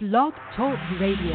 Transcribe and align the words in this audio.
Blog 0.00 0.32
Talk 0.56 0.78
Radio. 1.00 1.34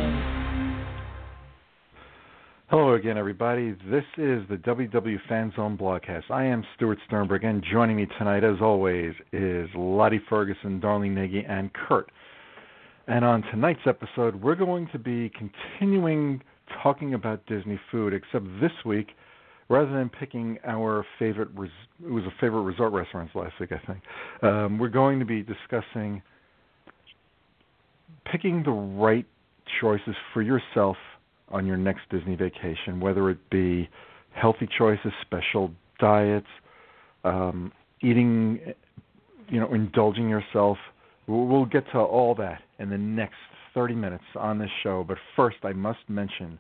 Hello 2.70 2.94
again, 2.94 3.18
everybody. 3.18 3.76
This 3.92 4.06
is 4.18 4.42
the 4.50 4.56
WW 4.66 5.18
Fan 5.28 5.52
Zone 5.58 5.78
Blogcast. 5.78 6.32
I 6.32 6.46
am 6.46 6.64
Stuart 6.74 6.98
Sternberg, 7.06 7.44
and 7.44 7.62
joining 7.70 7.98
me 7.98 8.08
tonight, 8.18 8.46
as 8.46 8.62
always, 8.62 9.16
is 9.34 9.68
Lottie 9.76 10.22
Ferguson, 10.30 10.80
Darlene 10.80 11.14
Nagi, 11.14 11.44
and 11.46 11.72
Kurt. 11.74 12.10
And 13.08 13.26
on 13.26 13.42
tonight's 13.52 13.86
episode, 13.86 14.42
we're 14.42 14.56
going 14.56 14.88
to 14.94 14.98
be 14.98 15.30
continuing 15.38 16.42
talking 16.82 17.16
about 17.16 17.46
Disney 17.48 17.78
food, 17.92 18.14
except 18.14 18.46
this 18.62 18.72
week, 18.86 19.10
rather 19.68 19.92
than 19.92 20.08
picking 20.08 20.58
our 20.66 21.06
favorite, 21.20 21.50
res- 21.54 21.70
it 22.02 22.10
was 22.10 22.24
a 22.24 22.34
favorite 22.40 22.62
resort 22.62 22.94
restaurants 22.94 23.36
last 23.36 23.60
week, 23.60 23.74
I 23.74 23.86
think. 23.86 24.00
Um, 24.42 24.80
we're 24.80 24.88
going 24.88 25.20
to 25.20 25.26
be 25.26 25.44
discussing 25.44 26.22
picking 28.32 28.64
the 28.64 28.72
right 28.72 29.26
choices 29.82 30.16
for 30.34 30.42
yourself 30.42 30.98
on 31.50 31.66
your 31.66 31.78
next 31.78 32.02
Disney 32.10 32.36
vacation, 32.36 33.00
whether 33.00 33.30
it 33.30 33.38
be 33.50 33.90
healthy 34.34 34.68
choices, 34.78 35.12
special 35.22 35.72
diets, 36.00 36.48
um, 37.24 37.72
eating, 38.02 38.60
you 39.50 39.60
know, 39.60 39.74
indulging 39.74 40.30
yourself. 40.30 40.78
We'll, 41.28 41.66
get 41.66 41.86
to 41.94 42.00
all 42.00 42.36
that 42.36 42.62
in 42.80 42.90
the 42.90 42.98
next 42.98 43.36
30 43.74 43.96
minutes 43.96 44.24
on 44.36 44.60
this 44.60 44.70
show. 44.84 45.06
But 45.08 45.18
first, 45.36 45.58
I 45.64 45.72
must 45.72 46.00
mention 46.10 46.60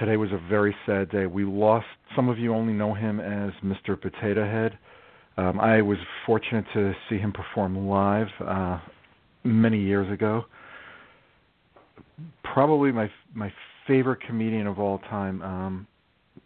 today 0.00 0.16
was 0.16 0.30
a 0.32 0.48
very 0.48 0.74
sad 0.86 1.10
day. 1.10 1.26
We 1.26 1.44
lost, 1.44 1.86
some 2.16 2.28
of 2.28 2.38
you 2.38 2.54
only 2.54 2.72
know 2.72 2.94
him 2.94 3.20
as 3.20 3.52
Mr. 3.62 4.00
Potato 4.00 4.44
Head. 4.44 4.78
Um, 5.36 5.60
I 5.60 5.82
was 5.82 5.98
fortunate 6.24 6.64
to 6.74 6.94
see 7.08 7.18
him 7.18 7.32
perform 7.32 7.86
live 7.86 8.28
uh, 8.40 8.80
many 9.44 9.78
years 9.80 10.10
ago. 10.12 10.44
Probably 12.42 12.92
my 12.92 13.10
my 13.34 13.52
favorite 13.86 14.20
comedian 14.26 14.66
of 14.66 14.78
all 14.78 14.98
time, 14.98 15.42
um, 15.42 15.86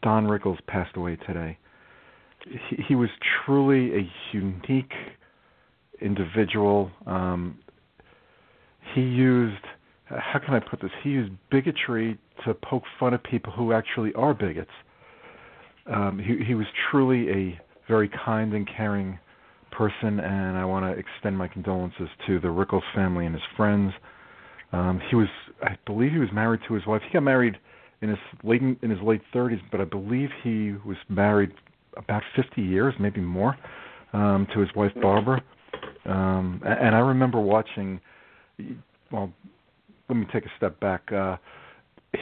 Don 0.03 0.27
Rickles, 0.27 0.59
passed 0.67 0.97
away 0.97 1.17
today. 1.27 1.59
He, 2.69 2.77
he 2.89 2.95
was 2.95 3.09
truly 3.45 3.97
a 3.97 4.11
unique 4.33 4.93
individual. 6.01 6.91
Um, 7.07 7.59
he 8.95 9.01
used 9.01 9.65
how 10.19 10.39
can 10.39 10.55
I 10.55 10.61
put 10.61 10.81
this? 10.81 10.91
He 11.03 11.11
used 11.11 11.33
bigotry 11.51 12.19
to 12.45 12.55
poke 12.55 12.83
fun 12.99 13.15
at 13.15 13.25
people 13.25 13.53
who 13.53 13.73
actually 13.73 14.13
are 14.15 14.35
bigots. 14.35 14.71
Um, 15.87 16.19
he, 16.19 16.45
he 16.45 16.55
was 16.55 16.67
truly 16.91 17.31
a 17.31 17.61
very 17.89 18.11
kind 18.25 18.53
and 18.53 18.69
caring 18.69 19.19
person, 19.73 20.21
and 20.21 20.57
I 20.57 20.65
want 20.65 20.85
to 20.85 20.99
extend 20.99 21.37
my 21.37 21.49
condolences 21.49 22.09
to 22.27 22.39
the 22.41 22.49
Rickles 22.49 22.83
family 22.95 23.27
and 23.27 23.35
his 23.35 23.45
friends. 23.57 23.93
Um, 24.73 25.01
he 25.11 25.17
was, 25.17 25.29
I 25.63 25.77
believe, 25.87 26.13
he 26.13 26.19
was 26.19 26.31
married 26.33 26.61
to 26.69 26.75
his 26.75 26.87
wife. 26.87 27.03
He 27.07 27.13
got 27.13 27.23
married 27.23 27.57
in 28.01 28.09
his 28.09 28.19
late 28.43 28.63
in 28.63 28.91
his 28.91 29.01
late 29.01 29.23
30s, 29.35 29.61
but 29.71 29.81
I 29.81 29.85
believe 29.85 30.31
he 30.43 30.75
was 30.85 30.97
married 31.09 31.53
about 31.97 32.23
50 32.37 32.63
years, 32.63 32.95
maybe 32.99 33.21
more, 33.21 33.57
um, 34.13 34.47
to 34.55 34.61
his 34.61 34.69
wife 34.75 34.93
Barbara. 35.01 35.43
Um, 36.05 36.63
and 36.65 36.95
I 36.95 37.01
remember 37.01 37.41
watching. 37.41 38.01
Well, 39.11 39.33
let 40.09 40.17
me 40.17 40.27
take 40.33 40.45
a 40.45 40.51
step 40.57 40.79
back. 40.81 41.11
Uh, 41.13 41.37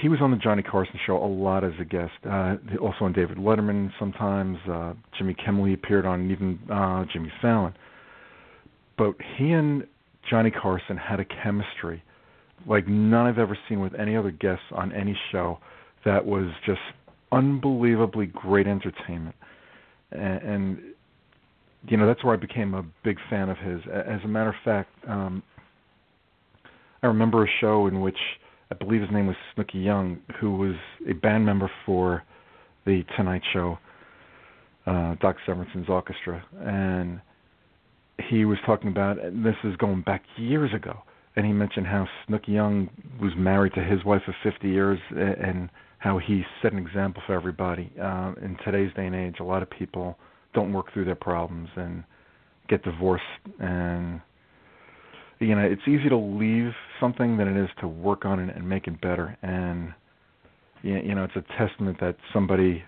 he 0.00 0.08
was 0.08 0.20
on 0.20 0.30
the 0.30 0.36
Johnny 0.36 0.62
Carson 0.62 0.98
show 1.04 1.16
a 1.16 1.26
lot 1.26 1.64
as 1.64 1.72
a 1.80 1.84
guest. 1.84 2.12
Uh, 2.24 2.56
also 2.80 3.04
on 3.04 3.12
David 3.12 3.38
Letterman 3.38 3.90
sometimes. 3.98 4.58
Uh, 4.70 4.94
Jimmy 5.18 5.34
Kimmel 5.34 5.64
he 5.64 5.74
appeared 5.74 6.06
on, 6.06 6.30
even 6.30 6.58
uh, 6.72 7.04
Jimmy 7.12 7.32
Fallon. 7.42 7.74
But 8.96 9.14
he 9.36 9.52
and 9.52 9.84
Johnny 10.28 10.50
Carson 10.50 10.96
had 10.96 11.20
a 11.20 11.24
chemistry 11.24 12.02
like 12.66 12.86
none 12.86 13.26
I've 13.26 13.38
ever 13.38 13.56
seen 13.68 13.80
with 13.80 13.94
any 13.94 14.16
other 14.16 14.30
guests 14.30 14.64
on 14.72 14.92
any 14.92 15.18
show. 15.32 15.58
That 16.04 16.24
was 16.24 16.50
just 16.66 16.80
unbelievably 17.32 18.26
great 18.26 18.66
entertainment, 18.66 19.36
and, 20.12 20.42
and 20.42 20.78
you 21.88 21.96
know 21.96 22.06
that's 22.06 22.24
where 22.24 22.34
I 22.34 22.36
became 22.36 22.74
a 22.74 22.84
big 23.04 23.18
fan 23.28 23.48
of 23.48 23.58
his. 23.58 23.80
As 23.92 24.20
a 24.24 24.28
matter 24.28 24.50
of 24.50 24.56
fact, 24.64 24.90
um, 25.08 25.42
I 27.02 27.06
remember 27.06 27.44
a 27.44 27.48
show 27.60 27.86
in 27.86 28.00
which 28.00 28.18
I 28.70 28.76
believe 28.76 29.00
his 29.00 29.10
name 29.10 29.26
was 29.26 29.36
Snooky 29.54 29.78
Young, 29.78 30.20
who 30.40 30.56
was 30.56 30.74
a 31.08 31.12
band 31.12 31.44
member 31.44 31.70
for 31.84 32.22
the 32.86 33.02
Tonight 33.16 33.42
Show, 33.52 33.78
uh, 34.86 35.16
Doc 35.20 35.36
Severinsen's 35.46 35.88
orchestra, 35.88 36.44
and 36.60 37.20
he 38.28 38.44
was 38.44 38.58
talking 38.64 38.88
about, 38.88 39.22
and 39.22 39.44
this 39.44 39.56
is 39.64 39.74
going 39.76 40.02
back 40.02 40.22
years 40.36 40.72
ago, 40.72 40.98
and 41.36 41.44
he 41.44 41.52
mentioned 41.52 41.86
how 41.86 42.06
Snooky 42.26 42.52
Young 42.52 42.88
was 43.20 43.32
married 43.36 43.74
to 43.74 43.82
his 43.82 44.04
wife 44.04 44.22
for 44.24 44.36
50 44.42 44.68
years, 44.68 44.98
and 45.10 45.68
how 45.98 46.18
he 46.18 46.42
set 46.62 46.72
an 46.72 46.78
example 46.78 47.22
for 47.26 47.34
everybody. 47.34 47.92
Uh, 48.00 48.32
in 48.42 48.56
today's 48.64 48.92
day 48.94 49.06
and 49.06 49.14
age, 49.14 49.36
a 49.40 49.44
lot 49.44 49.62
of 49.62 49.70
people 49.70 50.16
don't 50.54 50.72
work 50.72 50.92
through 50.92 51.04
their 51.04 51.14
problems 51.14 51.68
and 51.76 52.04
get 52.68 52.82
divorced 52.84 53.24
and 53.58 54.20
you 55.40 55.54
know 55.54 55.62
it's 55.62 55.82
easy 55.88 56.08
to 56.08 56.16
leave 56.16 56.72
something 57.00 57.36
than 57.36 57.48
it 57.48 57.62
is 57.62 57.68
to 57.80 57.88
work 57.88 58.24
on 58.24 58.38
it 58.38 58.54
and 58.54 58.68
make 58.68 58.86
it 58.86 59.00
better. 59.00 59.36
And 59.42 59.92
you 60.82 61.14
know 61.14 61.24
it's 61.24 61.36
a 61.36 61.44
testament 61.58 61.98
that 62.00 62.16
somebody 62.32 62.82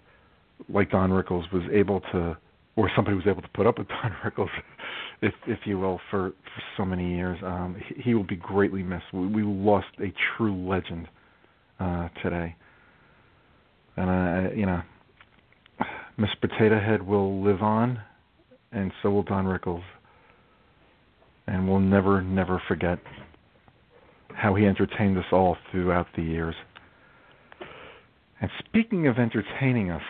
like 0.68 0.90
Don 0.90 1.10
Rickles 1.10 1.50
was 1.52 1.62
able 1.72 2.00
to 2.12 2.36
or 2.76 2.90
somebody 2.96 3.16
was 3.16 3.26
able 3.26 3.42
to 3.42 3.48
put 3.48 3.66
up 3.66 3.78
with 3.78 3.88
Don 4.02 4.14
Rickles 4.24 4.48
if 5.20 5.34
if 5.46 5.58
you 5.64 5.78
will 5.78 6.00
for 6.10 6.30
for 6.30 6.62
so 6.76 6.84
many 6.84 7.14
years. 7.14 7.38
Um 7.42 7.76
he, 7.88 8.02
he 8.02 8.14
will 8.14 8.24
be 8.24 8.36
greatly 8.36 8.82
missed. 8.82 9.04
We, 9.12 9.26
we 9.26 9.42
lost 9.42 9.88
a 9.98 10.12
true 10.36 10.54
legend 10.68 11.08
uh 11.80 12.08
today. 12.22 12.54
And 13.96 14.10
I 14.10 14.52
you 14.54 14.66
know 14.66 14.82
Miss 16.16 16.30
Potato 16.40 16.78
Head 16.78 17.02
will 17.02 17.42
live 17.42 17.62
on 17.62 18.00
and 18.72 18.92
so 19.02 19.10
will 19.10 19.22
Don 19.22 19.44
Rickles. 19.44 19.82
And 21.46 21.68
we'll 21.68 21.80
never, 21.80 22.22
never 22.22 22.62
forget 22.68 22.98
how 24.36 24.54
he 24.54 24.66
entertained 24.66 25.18
us 25.18 25.24
all 25.32 25.56
throughout 25.70 26.06
the 26.16 26.22
years. 26.22 26.54
And 28.40 28.50
speaking 28.58 29.06
of 29.06 29.18
entertaining 29.18 29.90
us, 29.90 30.02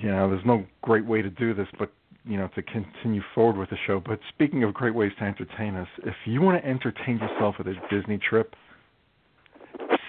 you 0.00 0.10
know, 0.10 0.28
there's 0.30 0.44
no 0.44 0.64
great 0.82 1.06
way 1.06 1.22
to 1.22 1.30
do 1.30 1.54
this, 1.54 1.68
but 1.78 1.90
you 2.24 2.36
know, 2.36 2.48
to 2.54 2.62
continue 2.62 3.20
forward 3.34 3.56
with 3.56 3.70
the 3.70 3.76
show. 3.86 4.00
But 4.04 4.20
speaking 4.28 4.62
of 4.62 4.72
great 4.74 4.94
ways 4.94 5.10
to 5.18 5.24
entertain 5.24 5.74
us, 5.74 5.88
if 6.04 6.14
you 6.24 6.40
want 6.40 6.62
to 6.62 6.68
entertain 6.68 7.18
yourself 7.18 7.56
with 7.58 7.66
a 7.66 7.74
Disney 7.90 8.18
trip, 8.18 8.54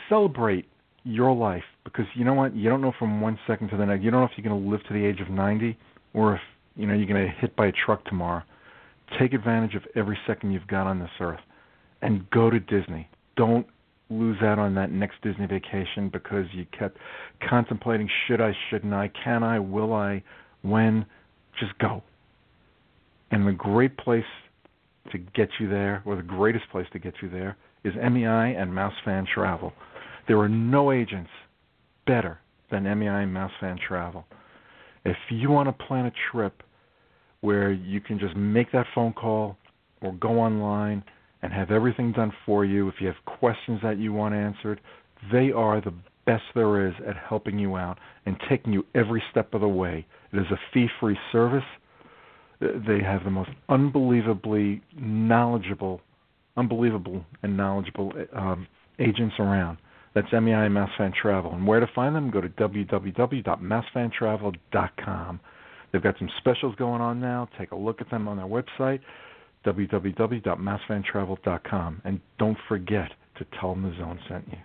celebrate 0.09 0.65
your 1.03 1.35
life 1.35 1.63
because 1.83 2.05
you 2.15 2.23
know 2.23 2.33
what? 2.33 2.55
You 2.55 2.69
don't 2.69 2.81
know 2.81 2.93
from 2.97 3.19
one 3.19 3.37
second 3.47 3.69
to 3.69 3.77
the 3.77 3.85
next. 3.85 4.03
You 4.03 4.11
don't 4.11 4.21
know 4.21 4.25
if 4.25 4.31
you're 4.37 4.47
going 4.47 4.63
to 4.63 4.69
live 4.69 4.83
to 4.87 4.93
the 4.93 5.03
age 5.03 5.19
of 5.21 5.29
90 5.29 5.77
or 6.13 6.35
if 6.35 6.41
you 6.75 6.85
know 6.85 6.93
you're 6.93 7.07
going 7.07 7.21
to 7.21 7.31
get 7.31 7.39
hit 7.39 7.55
by 7.55 7.67
a 7.67 7.71
truck 7.71 8.05
tomorrow. 8.05 8.43
Take 9.19 9.33
advantage 9.33 9.75
of 9.75 9.83
every 9.95 10.17
second 10.25 10.51
you've 10.51 10.67
got 10.67 10.87
on 10.87 10.99
this 10.99 11.09
earth 11.19 11.39
and 12.03 12.29
go 12.29 12.49
to 12.49 12.59
Disney. 12.59 13.07
Don't 13.35 13.65
lose 14.09 14.37
out 14.43 14.59
on 14.59 14.75
that 14.75 14.91
next 14.91 15.15
Disney 15.23 15.47
vacation 15.47 16.09
because 16.11 16.45
you 16.53 16.65
kept 16.77 16.97
contemplating 17.49 18.09
should 18.27 18.41
I, 18.41 18.51
shouldn't 18.69 18.93
I, 18.93 19.09
can 19.23 19.41
I, 19.43 19.59
will 19.59 19.93
I, 19.93 20.23
when. 20.61 21.05
Just 21.59 21.77
go. 21.77 22.01
And 23.31 23.47
the 23.47 23.51
great 23.51 23.95
place 23.97 24.23
to 25.11 25.19
get 25.19 25.49
you 25.59 25.69
there, 25.69 26.01
or 26.05 26.15
the 26.15 26.23
greatest 26.23 26.65
place 26.71 26.87
to 26.93 26.99
get 26.99 27.13
you 27.21 27.29
there, 27.29 27.55
is 27.83 27.93
MEI 27.95 28.55
and 28.55 28.73
Mouse 28.73 28.93
Fan 29.05 29.27
Travel. 29.31 29.71
There 30.27 30.39
are 30.39 30.49
no 30.49 30.91
agents 30.91 31.29
better 32.07 32.39
than 32.71 32.83
MEI 32.83 33.23
and 33.23 33.33
Mouse 33.33 33.51
Fan 33.59 33.77
Travel. 33.87 34.25
If 35.05 35.17
you 35.29 35.51
want 35.51 35.69
to 35.69 35.85
plan 35.85 36.05
a 36.05 36.11
trip 36.31 36.63
where 37.41 37.71
you 37.71 38.01
can 38.01 38.19
just 38.19 38.35
make 38.35 38.71
that 38.71 38.87
phone 38.95 39.13
call 39.13 39.57
or 40.01 40.13
go 40.13 40.39
online 40.39 41.03
and 41.43 41.53
have 41.53 41.69
everything 41.69 42.11
done 42.13 42.31
for 42.45 42.63
you. 42.65 42.87
If 42.87 42.95
you 42.99 43.05
have 43.07 43.17
questions 43.25 43.81
that 43.83 43.99
you 43.99 44.13
want 44.13 44.33
answered, 44.33 44.81
they 45.31 45.51
are 45.51 45.79
the 45.81 45.93
best 46.25 46.41
there 46.55 46.87
is 46.87 46.95
at 47.07 47.15
helping 47.17 47.59
you 47.59 47.75
out 47.75 47.99
and 48.25 48.35
taking 48.49 48.73
you 48.73 48.83
every 48.95 49.21
step 49.29 49.53
of 49.53 49.61
the 49.61 49.67
way. 49.67 50.07
It 50.31 50.37
is 50.37 50.47
a 50.51 50.57
fee 50.73 50.87
free 50.99 51.19
service. 51.31 51.61
They 52.61 53.03
have 53.03 53.23
the 53.25 53.29
most 53.29 53.51
unbelievably 53.67 54.81
knowledgeable, 54.97 55.99
unbelievable 56.55 57.25
and 57.43 57.57
knowledgeable 57.57 58.13
um, 58.33 58.65
agents 58.99 59.35
around. 59.37 59.79
That's 60.15 60.31
MEI 60.31 60.69
Mousefan 60.69 61.13
Travel. 61.13 61.53
And 61.53 61.67
where 61.67 61.81
to 61.81 61.87
find 61.93 62.15
them? 62.15 62.31
Go 62.31 62.39
to 62.39 62.47
www.mousefantravel.com. 62.49 65.39
They've 65.91 66.03
got 66.03 66.17
some 66.19 66.29
specials 66.37 66.75
going 66.75 67.01
on 67.01 67.19
now. 67.19 67.49
Take 67.59 67.71
a 67.71 67.75
look 67.75 67.99
at 67.99 68.09
them 68.09 68.29
on 68.29 68.37
their 68.37 68.45
website, 68.45 69.01
www.mousefantravel.com. 69.65 72.01
And 72.05 72.21
don't 72.37 72.57
forget 72.67 73.11
to 73.37 73.45
tell 73.59 73.73
them 73.73 73.81
the 73.83 73.95
zone 73.97 74.19
sent 74.29 74.47
you. 74.49 74.57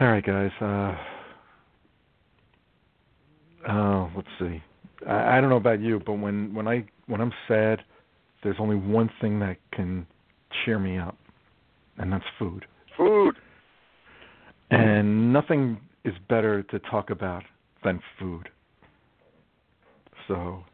All 0.00 0.08
right, 0.08 0.24
guys. 0.24 0.52
Uh, 0.60 0.94
uh, 3.68 4.08
let's 4.14 4.28
see. 4.38 4.62
I, 5.06 5.38
I 5.38 5.40
don't 5.40 5.50
know 5.50 5.56
about 5.56 5.80
you, 5.80 6.00
but 6.04 6.12
when 6.14 6.54
when 6.54 6.68
I 6.68 6.84
when 7.06 7.20
I'm 7.20 7.32
sad, 7.48 7.80
there's 8.42 8.56
only 8.60 8.76
one 8.76 9.10
thing 9.20 9.40
that 9.40 9.56
can 9.72 10.06
cheer 10.64 10.78
me 10.78 10.98
up, 10.98 11.16
and 11.98 12.12
that's 12.12 12.24
food. 12.38 12.64
Food. 12.96 13.34
And 14.70 15.32
nothing 15.32 15.80
is 16.04 16.14
better 16.28 16.62
to 16.64 16.78
talk 16.78 17.10
about 17.10 17.42
than 17.84 18.00
food. 18.18 18.48
So 20.26 20.64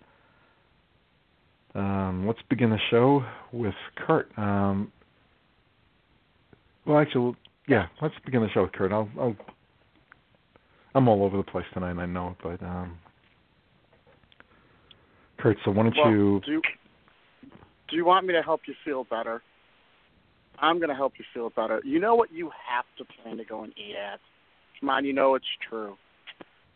um, 1.75 2.26
let's 2.26 2.41
begin 2.49 2.71
the 2.71 2.79
show 2.91 3.25
with 3.53 3.75
Kurt. 3.97 4.29
Um, 4.37 4.93
well, 6.87 6.99
actually, 6.99 7.35
yeah, 7.67 7.87
let's 8.00 8.15
begin 8.25 8.43
the 8.43 8.49
show 8.53 8.62
with 8.62 8.73
Kurt. 8.73 8.93
I'll, 8.93 9.09
I'll 9.19 9.37
I'm 10.94 11.09
all 11.09 11.25
over 11.25 11.37
the 11.37 11.43
place 11.43 11.65
tonight. 11.73 12.00
I 12.00 12.06
know, 12.06 12.37
but 12.43 12.62
um, 12.62 12.99
Kurt. 15.38 15.56
So 15.65 15.73
why 15.73 15.85
don't 15.85 15.97
well, 15.97 16.11
you? 16.11 16.41
Do 16.44 16.53
you 16.53 16.62
do 17.88 17.97
you 17.97 18.05
want 18.05 18.27
me 18.27 18.32
to 18.35 18.43
help 18.43 18.62
you 18.67 18.75
feel 18.85 19.05
better? 19.05 19.43
I'm 20.59 20.79
going 20.79 20.88
to 20.88 20.94
help 20.94 21.15
you 21.19 21.25
feel 21.35 21.50
better. 21.50 21.81
You 21.85 21.99
know 21.99 22.15
what 22.15 22.32
you 22.32 22.50
have 22.69 22.85
to 22.99 23.05
plan 23.23 23.37
to 23.38 23.44
go 23.44 23.65
and 23.65 23.73
eat 23.77 23.97
at? 23.97 24.20
Come 24.81 24.88
on, 24.88 25.05
you 25.05 25.12
know 25.12 25.35
it's 25.35 25.44
true. 25.69 25.97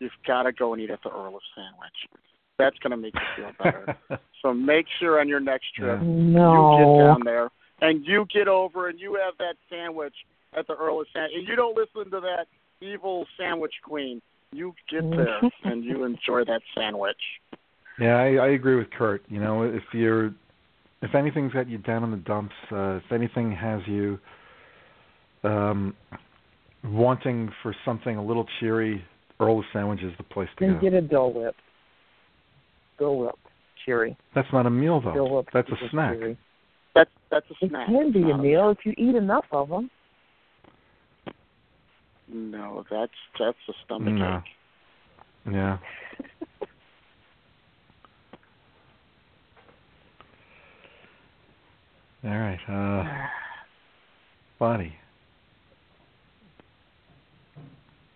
You've 0.00 0.10
got 0.26 0.42
to 0.42 0.52
go 0.52 0.72
and 0.72 0.82
eat 0.82 0.90
at 0.90 1.00
the 1.02 1.10
Earl 1.10 1.36
of 1.36 1.42
Sandwich. 1.54 2.22
That's 2.58 2.76
going 2.78 2.90
to 2.90 2.96
make 2.96 3.14
you 3.14 3.20
feel 3.36 3.52
better. 3.62 3.96
so 4.42 4.52
make 4.52 4.86
sure 4.98 5.20
on 5.20 5.28
your 5.28 5.40
next 5.40 5.74
trip 5.74 6.00
no. 6.02 6.52
you 6.52 6.78
get 6.78 7.04
down 7.04 7.20
there 7.24 7.48
and 7.80 8.04
you 8.04 8.26
get 8.32 8.48
over 8.48 8.88
and 8.88 8.98
you 8.98 9.18
have 9.24 9.34
that 9.38 9.54
sandwich 9.70 10.14
at 10.56 10.66
the 10.66 10.74
Earl 10.74 11.00
of 11.00 11.06
Sandwich. 11.12 11.32
And 11.36 11.48
you 11.48 11.56
don't 11.56 11.76
listen 11.76 12.10
to 12.10 12.20
that 12.20 12.46
evil 12.80 13.26
sandwich 13.38 13.74
queen. 13.84 14.20
You 14.52 14.74
get 14.90 15.08
there 15.10 15.40
and 15.64 15.84
you 15.84 16.04
enjoy 16.04 16.44
that 16.46 16.62
sandwich. 16.74 17.16
Yeah, 18.00 18.16
I, 18.16 18.34
I 18.34 18.48
agree 18.48 18.76
with 18.76 18.90
Kurt. 18.90 19.22
You 19.28 19.40
know, 19.40 19.62
if 19.62 19.82
you're 19.92 20.32
if 21.02 21.14
anything's 21.14 21.52
got 21.52 21.68
you 21.68 21.78
down 21.78 22.02
in 22.04 22.10
the 22.10 22.16
dumps, 22.16 22.54
uh, 22.72 22.96
if 22.96 23.12
anything 23.12 23.52
has 23.52 23.80
you 23.86 24.18
um, 25.44 25.94
wanting 26.84 27.50
for 27.62 27.74
something 27.84 28.16
a 28.16 28.24
little 28.24 28.46
cheery, 28.58 29.04
Earl 29.40 29.60
of 29.60 29.64
Sandwich 29.72 30.02
is 30.02 30.12
the 30.16 30.24
place 30.24 30.48
to 30.58 30.66
go. 30.66 30.72
then 30.72 30.80
get 30.80 30.94
a 30.94 31.00
Dole 31.00 31.32
Whip. 31.32 31.54
Dole 32.98 33.18
Whip, 33.20 33.38
cheery. 33.84 34.16
That's 34.34 34.48
not 34.52 34.66
a 34.66 34.70
meal 34.70 35.00
though. 35.00 35.14
Dole 35.14 35.36
Whip 35.36 35.48
That's 35.52 35.68
a 35.70 35.76
snack. 35.90 36.18
Cheery. 36.18 36.36
That's 36.94 37.10
that's 37.30 37.46
a 37.50 37.54
It 37.64 37.70
snack. 37.70 37.88
It 37.88 37.92
can 37.92 38.12
be 38.12 38.22
a 38.22 38.28
not 38.28 38.40
meal 38.40 38.70
if 38.70 38.78
you 38.84 38.92
eat 38.96 39.14
enough 39.14 39.44
of 39.52 39.68
them. 39.68 39.90
No, 42.30 42.84
that's 42.90 43.12
that's 43.38 43.56
a 43.68 43.72
stomach 43.84 44.14
No. 44.14 44.38
ache. 44.38 44.44
Yeah. 45.52 45.78
All 52.24 52.30
right. 52.30 52.58
Uh, 52.68 53.04
body. 54.58 54.94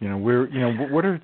You 0.01 0.09
know, 0.09 0.19
we're 0.19 0.49
you 0.49 0.61
know 0.61 0.73
what 0.91 1.05
are 1.05 1.21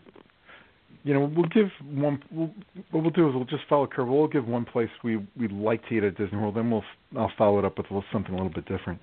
you 1.09 1.15
know 1.15 1.21
we'll 1.35 1.47
give 1.47 1.71
one 1.91 2.23
we'll, 2.31 2.51
what 2.91 3.03
we'll 3.03 3.11
do 3.11 3.31
is 3.31 3.35
we'll 3.35 3.47
just 3.47 3.63
follow 3.67 3.87
Kurt. 3.87 4.07
We'll 4.07 4.29
give 4.29 4.47
one 4.47 4.67
place 4.67 4.91
we 5.03 5.17
we'd 5.41 5.53
like 5.53 5.81
to 5.89 5.95
eat 5.95 6.05
at 6.05 6.19
Disney 6.19 6.37
World. 6.37 6.57
Then 6.57 6.71
we'll 6.71 6.85
I'll 7.17 7.33
follow 7.39 7.59
it 7.59 7.65
up 7.65 7.79
with 7.79 7.87
a 7.91 7.95
little, 7.95 8.05
something 8.13 8.35
a 8.35 8.37
little 8.37 8.53
bit 8.53 8.67
different. 8.67 9.01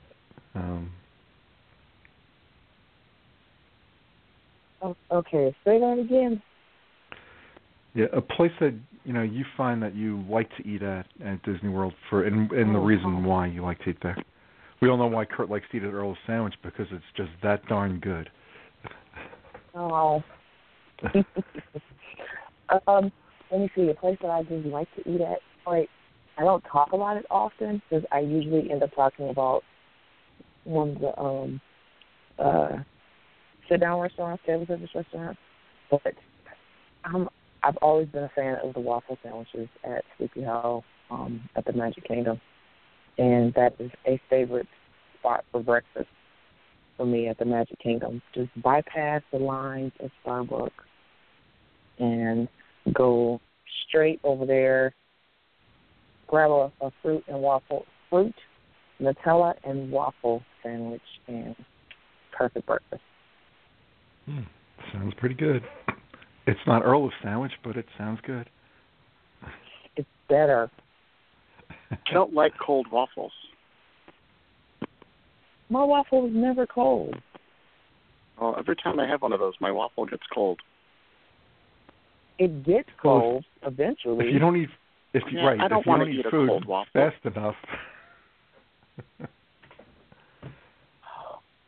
Um, 0.53 0.91
Oh, 4.83 4.95
okay, 5.11 5.55
say 5.65 5.79
that 5.79 5.97
again. 5.99 6.39
Yeah, 7.95 8.05
a 8.13 8.21
place 8.21 8.51
that 8.59 8.75
you 9.03 9.13
know 9.13 9.23
you 9.23 9.43
find 9.57 9.81
that 9.81 9.95
you 9.95 10.23
like 10.29 10.55
to 10.57 10.67
eat 10.67 10.83
at 10.83 11.07
at 11.25 11.41
Disney 11.41 11.69
World 11.69 11.93
for 12.11 12.23
and 12.23 12.51
and 12.51 12.75
the 12.75 12.79
Oh, 12.79 12.85
reason 12.85 13.23
why 13.23 13.47
you 13.47 13.63
like 13.63 13.79
to 13.79 13.89
eat 13.89 13.97
there. 14.03 14.17
We 14.79 14.89
all 14.89 14.97
know 14.97 15.07
why 15.07 15.25
Kurt 15.25 15.49
likes 15.49 15.65
to 15.71 15.77
eat 15.77 15.83
at 15.83 15.91
Earl's 15.91 16.19
Sandwich 16.27 16.53
because 16.61 16.85
it's 16.91 17.03
just 17.17 17.31
that 17.41 17.65
darn 17.67 17.99
good. 17.99 18.29
Oh. 19.73 20.23
um, 22.87 23.11
let 23.51 23.61
me 23.61 23.69
see. 23.75 23.89
A 23.89 23.93
place 23.93 24.17
that 24.21 24.29
I 24.29 24.43
just 24.43 24.65
like 24.65 24.87
to 24.95 25.09
eat 25.09 25.21
at. 25.21 25.39
Like, 25.65 25.89
I 26.37 26.43
don't 26.43 26.63
talk 26.71 26.93
about 26.93 27.17
it 27.17 27.25
often 27.29 27.81
because 27.89 28.05
I 28.11 28.19
usually 28.19 28.71
end 28.71 28.83
up 28.83 28.93
talking 28.95 29.29
about 29.29 29.63
one 30.63 30.89
of 30.91 30.99
the 30.99 31.19
um 31.19 31.61
uh 32.39 32.77
sit 33.69 33.79
down 33.79 33.99
restaurants, 33.99 34.43
table 34.45 34.65
service 34.67 34.89
restaurants. 34.93 35.39
But 35.89 36.01
I'm 37.03 37.29
I've 37.63 37.77
always 37.77 38.07
been 38.09 38.23
a 38.23 38.31
fan 38.35 38.57
of 38.63 38.73
the 38.73 38.79
waffle 38.79 39.17
sandwiches 39.23 39.69
at 39.83 40.03
Sleepy 40.17 40.43
Hollow 40.43 40.83
um, 41.09 41.49
at 41.55 41.65
the 41.65 41.73
Magic 41.73 42.07
Kingdom, 42.07 42.39
and 43.17 43.53
that 43.55 43.73
is 43.79 43.91
a 44.05 44.19
favorite 44.29 44.67
spot 45.19 45.45
for 45.51 45.63
breakfast 45.63 46.09
for 46.95 47.05
me 47.07 47.27
at 47.27 47.39
the 47.39 47.45
Magic 47.45 47.79
Kingdom. 47.79 48.21
Just 48.33 48.49
bypass 48.61 49.21
the 49.31 49.39
lines 49.39 49.93
at 50.03 50.11
Starbucks 50.23 50.69
and 51.99 52.47
go 52.93 53.39
straight 53.87 54.19
over 54.23 54.45
there, 54.45 54.93
grab 56.27 56.51
a, 56.51 56.71
a 56.81 56.91
fruit 57.01 57.23
and 57.27 57.41
waffle 57.41 57.85
fruit, 58.09 58.35
Nutella 59.01 59.53
and 59.63 59.91
waffle 59.91 60.41
sandwich 60.63 61.01
and 61.27 61.55
perfect 62.31 62.65
breakfast. 62.65 63.01
Hmm. 64.25 64.41
Sounds 64.93 65.13
pretty 65.17 65.35
good. 65.35 65.63
It's 66.47 66.59
not 66.67 66.83
Earl's 66.83 67.13
Sandwich, 67.23 67.53
but 67.63 67.75
it 67.75 67.85
sounds 67.97 68.19
good. 68.25 68.47
It's 69.95 70.07
better. 70.29 70.69
I 71.91 71.97
don't 72.13 72.33
like 72.33 72.53
cold 72.63 72.87
waffles. 72.91 73.31
My 75.69 75.83
waffle 75.83 76.27
is 76.27 76.33
never 76.35 76.67
cold. 76.67 77.15
Well, 78.39 78.55
every 78.59 78.75
time 78.75 78.99
I 78.99 79.07
have 79.07 79.21
one 79.21 79.33
of 79.33 79.39
those, 79.39 79.53
my 79.59 79.71
waffle 79.71 80.05
gets 80.05 80.23
cold. 80.33 80.59
It 82.37 82.63
gets 82.63 82.89
Well, 83.03 83.19
cold 83.21 83.45
eventually. 83.65 84.27
If 84.27 84.33
you 84.33 84.39
don't 84.39 84.57
eat, 84.57 84.69
if 85.13 85.23
you 85.31 85.39
Yeah, 85.39 85.45
right, 85.47 85.59
I 85.61 85.67
don't 85.67 85.79
if 85.79 85.85
you 85.85 85.89
wanna 85.91 86.05
don't 86.05 86.13
eat 86.13 86.19
eat 86.19 86.25
a 86.25 86.29
food 86.29 86.49
cold 86.49 86.65
waffle. 86.65 86.91
fast 86.93 87.25
enough. 87.25 87.55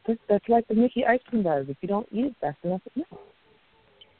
That's, 0.08 0.20
that's 0.30 0.48
like 0.48 0.68
the 0.68 0.74
Mickey 0.76 1.06
ice 1.06 1.20
cream 1.28 1.44
bars. 1.44 1.68
If 1.70 1.78
you 1.82 1.88
don't 1.90 2.08
eat 2.12 2.26
it 2.26 2.36
fast 2.40 2.58
enough, 2.64 2.82
it 2.86 2.94
melts. 2.96 3.24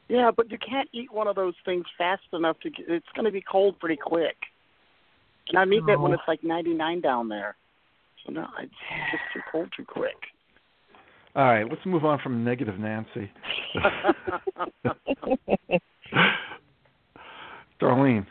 Yeah, 0.10 0.32
but 0.36 0.50
you 0.52 0.58
can't 0.58 0.90
eat 0.94 1.12
one 1.12 1.28
of 1.28 1.36
those 1.36 1.54
things 1.66 1.86
fast 1.98 2.24
enough 2.34 2.58
to. 2.62 2.70
Get, 2.70 2.86
it's 2.90 3.06
going 3.16 3.26
to 3.26 3.32
be 3.32 3.42
cold 3.42 3.80
pretty 3.80 3.98
quick. 3.98 4.36
And 5.50 5.58
I'm 5.58 5.72
eating 5.72 5.88
it 5.90 6.00
when 6.00 6.12
Oh. 6.12 6.16
it's 6.16 6.24
like 6.28 6.44
99 6.44 7.02
down 7.02 7.30
there. 7.30 7.56
So 8.26 8.32
no, 8.34 8.48
it's 8.62 8.72
just 9.12 9.24
too 9.34 9.40
cold 9.52 9.70
too 9.76 9.86
quick. 9.86 10.16
All 11.36 11.46
right, 11.46 11.70
let's 11.70 11.86
move 11.86 12.04
on 12.04 12.20
from 12.20 12.44
negative 12.44 12.80
Nancy. 12.80 13.32
Darlene. 17.82 18.26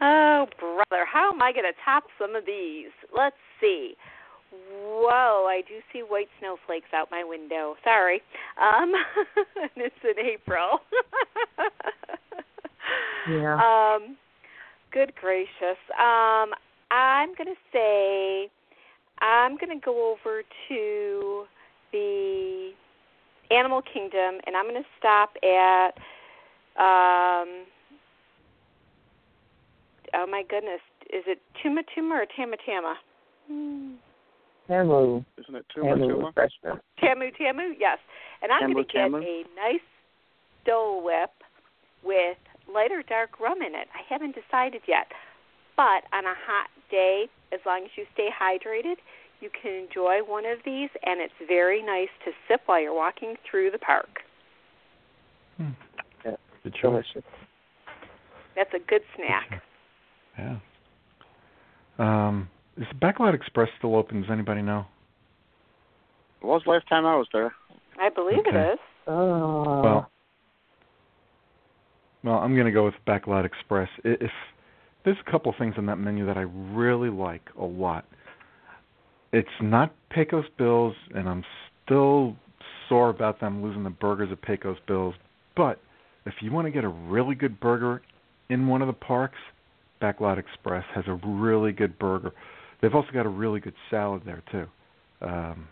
Oh, 0.00 0.46
brother, 0.58 1.04
how 1.04 1.30
am 1.32 1.42
I 1.42 1.52
going 1.52 1.64
to 1.64 1.78
top 1.84 2.04
some 2.18 2.34
of 2.34 2.46
these? 2.46 2.90
Let's 3.14 3.36
see. 3.60 3.94
Whoa, 4.72 5.46
I 5.48 5.62
do 5.68 5.74
see 5.92 6.00
white 6.00 6.28
snowflakes 6.40 6.88
out 6.94 7.08
my 7.10 7.22
window. 7.22 7.76
Sorry. 7.84 8.22
Um, 8.60 8.92
and 9.62 9.70
it's 9.76 9.94
in 10.02 10.24
April. 10.24 10.80
Yeah. 13.28 13.54
Um, 13.54 14.16
good 14.92 15.12
gracious. 15.20 15.78
Um, 15.98 16.50
I'm 16.90 17.34
going 17.36 17.54
to 17.54 17.60
say 17.72 18.50
I'm 19.20 19.56
going 19.56 19.78
to 19.78 19.84
go 19.84 20.12
over 20.12 20.42
to 20.68 21.44
the 21.92 22.70
Animal 23.50 23.82
Kingdom 23.82 24.40
and 24.46 24.56
I'm 24.56 24.64
going 24.64 24.82
to 24.82 24.88
stop 24.98 25.30
at 25.42 25.90
um 26.78 27.66
oh 30.14 30.26
my 30.28 30.42
goodness, 30.48 30.80
is 31.12 31.24
it 31.26 31.38
Tuma 31.62 31.82
Tuma 31.96 32.22
or 32.22 32.26
Tama 32.36 32.56
Tama? 32.64 32.94
Hmm. 33.48 33.94
Tamu. 34.68 35.24
Isn't 35.38 35.56
it 35.56 35.66
too 35.74 35.82
much? 35.82 35.98
Tamu 35.98 36.06
Tuma? 36.06 36.80
Tamu 37.00 37.30
Tamu, 37.32 37.74
yes. 37.78 37.98
And 38.42 38.52
I'm 38.52 38.72
going 38.72 38.84
to 38.86 38.92
get 38.92 39.06
a 39.06 39.42
nice 39.56 39.80
Dole 40.64 41.02
Whip 41.02 41.30
with 42.04 42.38
light 42.72 42.92
or 42.92 43.02
dark 43.02 43.40
rum 43.40 43.62
in 43.62 43.74
it. 43.74 43.88
I 43.94 44.02
haven't 44.08 44.34
decided 44.34 44.82
yet. 44.86 45.06
But 45.76 46.04
on 46.12 46.24
a 46.24 46.34
hot 46.46 46.70
day, 46.90 47.26
as 47.52 47.60
long 47.66 47.84
as 47.84 47.90
you 47.96 48.04
stay 48.14 48.28
hydrated, 48.30 48.96
you 49.40 49.50
can 49.62 49.72
enjoy 49.72 50.18
one 50.26 50.44
of 50.46 50.58
these, 50.64 50.90
and 51.04 51.20
it's 51.20 51.32
very 51.48 51.82
nice 51.82 52.08
to 52.24 52.30
sip 52.48 52.60
while 52.66 52.80
you're 52.80 52.94
walking 52.94 53.36
through 53.50 53.70
the 53.70 53.78
park. 53.78 54.20
Hmm. 55.56 55.68
Yeah, 56.24 56.36
Good 56.62 56.74
choice. 56.74 57.04
That's 58.56 58.72
a 58.74 58.78
good 58.88 59.02
snack. 59.16 59.62
Yeah. 60.38 60.56
Um, 61.98 62.48
is 62.76 62.86
the 62.92 62.98
Backlot 63.06 63.34
Express 63.34 63.68
still 63.78 63.94
open? 63.96 64.22
Does 64.22 64.30
anybody 64.30 64.62
know? 64.62 64.86
It 66.42 66.46
was 66.46 66.62
last 66.66 66.88
time 66.88 67.04
I 67.06 67.16
was 67.16 67.26
there. 67.32 67.52
I 68.00 68.08
believe 68.08 68.38
Okay. 68.40 68.50
it 68.56 68.72
is. 68.74 68.78
Oh. 69.06 69.80
Well, 69.82 70.10
well, 72.24 72.34
I'm 72.38 72.54
going 72.54 72.66
to 72.66 72.72
go 72.72 72.84
with 72.84 72.94
Backlot 73.06 73.44
Express. 73.44 73.88
I- 74.04 74.16
If 74.20 74.30
there's 75.04 75.16
a 75.26 75.30
couple 75.30 75.54
things 75.58 75.74
on 75.78 75.86
that 75.86 75.96
menu 75.98 76.26
that 76.26 76.36
I 76.36 76.42
really 76.72 77.10
like 77.10 77.48
a 77.58 77.64
lot. 77.64 78.04
It's 79.32 79.48
not 79.60 79.94
Pecos 80.10 80.44
Bills, 80.58 80.94
and 81.14 81.28
I'm 81.28 81.44
still 81.84 82.36
sore 82.88 83.10
about 83.10 83.40
them 83.40 83.62
losing 83.62 83.84
the 83.84 83.90
burgers 83.90 84.30
at 84.32 84.42
Pecos 84.42 84.78
Bills. 84.88 85.14
But 85.56 85.80
if 86.26 86.34
you 86.40 86.50
want 86.50 86.66
to 86.66 86.70
get 86.70 86.84
a 86.84 86.88
really 86.88 87.34
good 87.34 87.60
burger 87.60 88.02
in 88.48 88.66
one 88.66 88.82
of 88.82 88.88
the 88.88 88.92
parks, 88.92 89.38
Backlot 90.02 90.38
Express 90.38 90.84
has 90.94 91.04
a 91.06 91.20
really 91.24 91.72
good 91.72 91.98
burger. 91.98 92.32
They've 92.82 92.94
also 92.94 93.10
got 93.12 93.26
a 93.26 93.30
really 93.30 93.60
good 93.60 93.74
salad 93.90 94.22
there 94.24 94.42
too. 94.50 94.66
Um, 95.22 95.68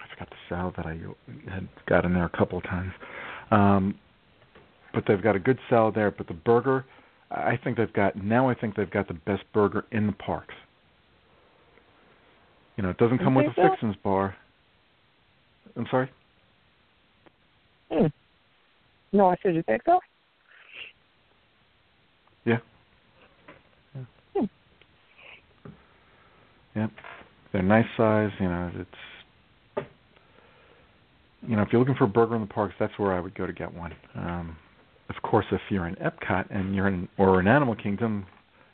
I 0.00 0.14
forgot 0.14 0.30
the 0.30 0.36
salad 0.48 0.74
that 0.76 0.86
I 0.86 0.98
had 1.52 1.68
got 1.88 2.04
in 2.04 2.14
there 2.14 2.26
a 2.26 2.36
couple 2.36 2.58
of 2.58 2.64
times. 2.64 2.92
Um, 3.50 3.94
but 4.94 5.04
they've 5.08 5.22
got 5.22 5.36
a 5.36 5.40
good 5.40 5.58
salad 5.68 5.94
there. 5.94 6.10
But 6.10 6.28
the 6.28 6.34
burger, 6.34 6.84
I 7.30 7.58
think 7.62 7.76
they've 7.76 7.92
got 7.92 8.16
now. 8.16 8.48
I 8.48 8.54
think 8.54 8.76
they've 8.76 8.90
got 8.90 9.08
the 9.08 9.14
best 9.14 9.42
burger 9.52 9.84
in 9.90 10.06
the 10.06 10.12
parks. 10.12 10.54
You 12.78 12.84
know, 12.84 12.90
it 12.90 12.96
doesn't 12.98 13.18
come 13.18 13.34
with 13.34 13.46
a 13.46 13.52
so? 13.56 13.70
fixins 13.70 13.96
bar. 14.04 14.36
I'm 15.76 15.86
sorry. 15.90 16.08
Hmm. 17.90 18.06
No, 19.12 19.26
I 19.26 19.36
said 19.42 19.56
you 19.56 19.64
think 19.64 19.82
so. 19.84 19.98
Yeah. 22.44 22.58
Hmm. 24.32 24.44
Yep. 26.76 26.90
They're 27.52 27.62
nice 27.62 27.84
size. 27.96 28.30
You 28.38 28.46
know, 28.46 28.70
it's. 28.76 29.86
You 31.48 31.56
know, 31.56 31.62
if 31.62 31.68
you're 31.72 31.80
looking 31.80 31.96
for 31.96 32.04
a 32.04 32.08
burger 32.08 32.36
in 32.36 32.42
the 32.42 32.46
parks, 32.46 32.74
that's 32.78 32.96
where 32.96 33.12
I 33.12 33.20
would 33.20 33.34
go 33.34 33.46
to 33.46 33.52
get 33.52 33.74
one. 33.74 33.92
Um, 34.14 34.56
of 35.08 35.20
course, 35.22 35.46
if 35.50 35.60
you're 35.68 35.88
in 35.88 35.96
Epcot 35.96 36.46
and 36.50 36.76
you're 36.76 36.88
in 36.88 37.08
or 37.18 37.40
in 37.40 37.48
Animal 37.48 37.74
Kingdom, 37.74 38.26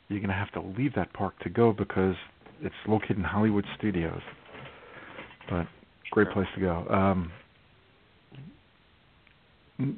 you're 0.09 0.19
going 0.19 0.29
to 0.29 0.35
have 0.35 0.51
to 0.51 0.61
leave 0.61 0.93
that 0.93 1.11
park 1.13 1.39
to 1.39 1.49
go 1.49 1.71
because 1.71 2.15
it's 2.65 2.75
located 2.87 3.17
in 3.17 3.23
Hollywood 3.23 3.65
Studios. 3.77 4.21
But 5.49 5.67
great 6.11 6.29
place 6.31 6.47
to 6.55 6.61
go. 6.61 6.85
Um, 6.89 7.31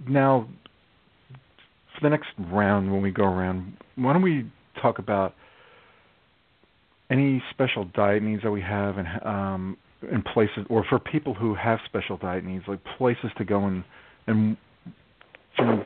now, 0.09 0.47
for 1.95 2.01
the 2.01 2.09
next 2.09 2.27
round, 2.51 2.91
when 2.91 3.01
we 3.01 3.11
go 3.11 3.23
around, 3.23 3.77
why 3.95 4.13
don't 4.13 4.21
we 4.21 4.51
talk 4.81 4.99
about 4.99 5.33
any 7.09 7.41
special 7.51 7.85
diet 7.95 8.21
needs 8.21 8.43
that 8.43 8.51
we 8.51 8.61
have 8.61 8.97
and 8.97 9.07
um, 9.23 9.77
in 10.11 10.21
places, 10.21 10.65
or 10.69 10.85
for 10.89 10.99
people 10.99 11.33
who 11.33 11.55
have 11.55 11.79
special 11.85 12.17
diet 12.17 12.43
needs, 12.43 12.65
like 12.67 12.79
places 12.97 13.31
to 13.37 13.45
go 13.45 13.65
and 13.65 13.83
and 14.27 14.57
you 15.57 15.65
know, 15.65 15.85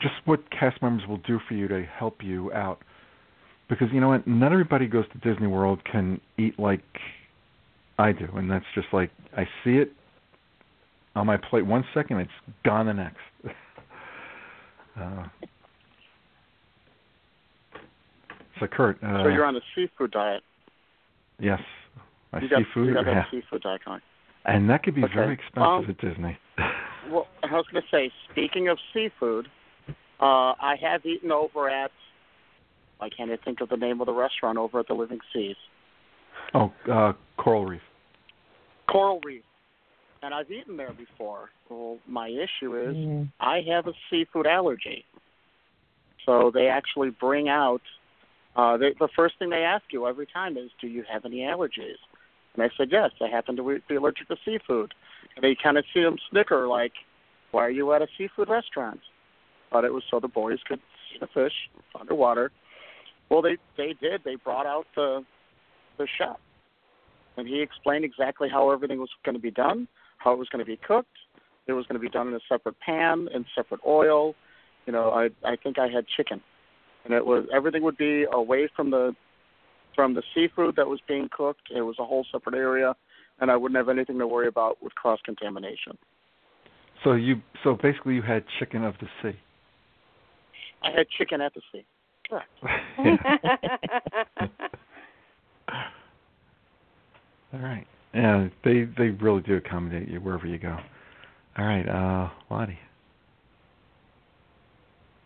just 0.00 0.14
what 0.26 0.40
cast 0.50 0.80
members 0.82 1.08
will 1.08 1.20
do 1.26 1.40
for 1.48 1.54
you 1.54 1.66
to 1.66 1.84
help 1.98 2.22
you 2.22 2.52
out. 2.52 2.78
Because 3.68 3.88
you 3.92 4.00
know 4.00 4.08
what, 4.08 4.26
not 4.26 4.52
everybody 4.52 4.86
goes 4.86 5.04
to 5.12 5.18
Disney 5.32 5.46
World 5.46 5.80
can 5.90 6.20
eat 6.38 6.58
like 6.58 6.82
I 7.98 8.12
do, 8.12 8.28
and 8.34 8.50
that's 8.50 8.64
just 8.74 8.88
like 8.92 9.10
I 9.36 9.44
see 9.64 9.76
it 9.78 9.92
on 11.16 11.26
my 11.26 11.36
plate 11.36 11.64
one 11.64 11.84
second, 11.94 12.18
it's 12.18 12.30
gone 12.64 12.86
the 12.86 12.92
next. 12.92 13.18
uh, 15.00 15.24
so 18.60 18.66
Kurt, 18.66 19.02
uh, 19.02 19.22
so 19.22 19.28
you're 19.28 19.44
on 19.44 19.56
a 19.56 19.60
seafood 19.74 20.10
diet. 20.10 20.42
yes, 21.38 21.60
my 22.32 22.40
you 22.40 22.48
got, 22.48 22.58
seafood, 22.58 22.88
you 22.88 22.94
got 22.94 23.06
yeah. 23.06 23.24
seafood 23.30 23.62
diet 23.62 23.80
going. 23.84 24.00
and 24.44 24.68
that 24.70 24.82
could 24.82 24.94
be 24.94 25.04
Okay. 25.04 25.14
very 25.14 25.34
expensive 25.34 25.62
Um, 25.62 25.86
at 25.88 25.98
Disney. 25.98 26.38
Well, 27.10 27.26
I 27.42 27.52
was 27.52 27.66
going 27.70 27.82
to 27.82 27.88
say, 27.90 28.10
speaking 28.30 28.68
of 28.68 28.78
seafood, 28.94 29.46
uh, 30.20 30.54
I 30.58 30.74
have 30.80 31.04
eaten 31.04 31.30
over 31.30 31.68
at. 31.68 31.90
I 33.00 33.08
can't 33.08 33.30
even 33.30 33.38
think 33.44 33.60
of 33.60 33.68
the 33.68 33.76
name 33.76 34.00
of 34.00 34.06
the 34.06 34.12
restaurant 34.12 34.58
over 34.58 34.80
at 34.80 34.88
the 34.88 34.94
Living 34.94 35.18
Seas. 35.32 35.56
oh, 36.54 36.72
uh, 36.90 37.12
Coral 37.36 37.64
Reef. 37.64 37.82
Coral 38.88 39.20
Reef. 39.24 39.42
And 40.22 40.32
I've 40.32 40.50
eaten 40.50 40.76
there 40.76 40.92
before. 40.92 41.50
Well, 41.68 41.98
my 42.06 42.28
issue 42.28 42.76
is 42.76 42.96
Mm. 42.96 43.32
I 43.40 43.60
have 43.68 43.86
a 43.86 43.92
seafood 44.08 44.46
allergy. 44.46 45.04
So 46.24 46.50
they 46.50 46.68
actually 46.68 47.10
bring 47.10 47.48
out 47.48 47.82
uh 48.56 48.76
they, 48.76 48.94
the 48.98 49.08
first 49.16 49.38
thing 49.38 49.50
they 49.50 49.64
ask 49.64 49.84
you 49.90 50.06
every 50.06 50.26
time 50.26 50.56
is, 50.56 50.70
"Do 50.80 50.86
you 50.86 51.04
have 51.12 51.24
any 51.24 51.38
allergies?" 51.40 51.98
And 52.54 52.62
I 52.62 52.70
said, 52.76 52.90
"Yes, 52.90 53.10
I 53.20 53.28
happen 53.28 53.56
to 53.56 53.80
be 53.88 53.96
allergic 53.96 54.28
to 54.28 54.36
seafood." 54.44 54.94
And 55.34 55.42
they 55.42 55.56
kind 55.60 55.76
of 55.76 55.84
see 55.92 56.02
them 56.02 56.16
snicker, 56.30 56.68
like, 56.68 56.92
"Why 57.50 57.66
are 57.66 57.70
you 57.70 57.92
at 57.92 58.00
a 58.00 58.08
seafood 58.16 58.48
restaurant?" 58.48 59.00
But 59.70 59.84
it 59.84 59.92
was 59.92 60.04
so 60.10 60.20
the 60.20 60.28
boys 60.28 60.60
could 60.68 60.80
see 61.10 61.18
the 61.18 61.26
fish 61.26 61.68
underwater. 61.98 62.52
Well, 63.30 63.42
they 63.42 63.56
they 63.76 63.94
did. 64.00 64.22
They 64.24 64.36
brought 64.36 64.66
out 64.66 64.86
the 64.94 65.24
the 65.98 66.06
chef, 66.18 66.36
and 67.36 67.46
he 67.46 67.60
explained 67.60 68.04
exactly 68.04 68.48
how 68.48 68.70
everything 68.70 68.98
was 68.98 69.10
going 69.24 69.34
to 69.34 69.40
be 69.40 69.50
done, 69.50 69.88
how 70.18 70.32
it 70.32 70.38
was 70.38 70.48
going 70.48 70.64
to 70.64 70.70
be 70.70 70.76
cooked. 70.76 71.16
It 71.66 71.72
was 71.72 71.86
going 71.86 72.00
to 72.00 72.00
be 72.00 72.10
done 72.10 72.28
in 72.28 72.34
a 72.34 72.40
separate 72.48 72.78
pan 72.80 73.28
in 73.34 73.44
separate 73.54 73.80
oil. 73.86 74.34
You 74.86 74.92
know, 74.92 75.10
I 75.10 75.30
I 75.48 75.56
think 75.56 75.78
I 75.78 75.88
had 75.88 76.06
chicken, 76.16 76.40
and 77.04 77.14
it 77.14 77.24
was 77.24 77.46
everything 77.54 77.82
would 77.82 77.96
be 77.96 78.26
away 78.30 78.68
from 78.76 78.90
the 78.90 79.14
from 79.94 80.14
the 80.14 80.22
seafood 80.34 80.76
that 80.76 80.86
was 80.86 81.00
being 81.06 81.28
cooked. 81.30 81.70
It 81.74 81.82
was 81.82 81.96
a 81.98 82.04
whole 82.04 82.26
separate 82.30 82.56
area, 82.56 82.94
and 83.40 83.50
I 83.50 83.56
wouldn't 83.56 83.76
have 83.76 83.88
anything 83.88 84.18
to 84.18 84.26
worry 84.26 84.48
about 84.48 84.82
with 84.82 84.94
cross 84.94 85.20
contamination. 85.24 85.96
So 87.02 87.12
you, 87.12 87.36
so 87.62 87.76
basically, 87.80 88.14
you 88.14 88.22
had 88.22 88.44
chicken 88.58 88.84
of 88.84 88.94
the 89.00 89.06
sea. 89.22 89.38
I 90.82 90.90
had 90.90 91.06
chicken 91.16 91.40
at 91.40 91.54
the 91.54 91.60
sea. 91.72 91.84
All 97.52 97.60
right. 97.60 97.86
Yeah, 98.14 98.48
they 98.64 98.84
they 98.96 99.10
really 99.10 99.42
do 99.42 99.56
accommodate 99.56 100.08
you 100.08 100.20
wherever 100.20 100.46
you 100.46 100.58
go. 100.58 100.76
All 101.58 101.64
right, 101.64 101.88
uh, 101.88 102.30
Lottie. 102.50 102.78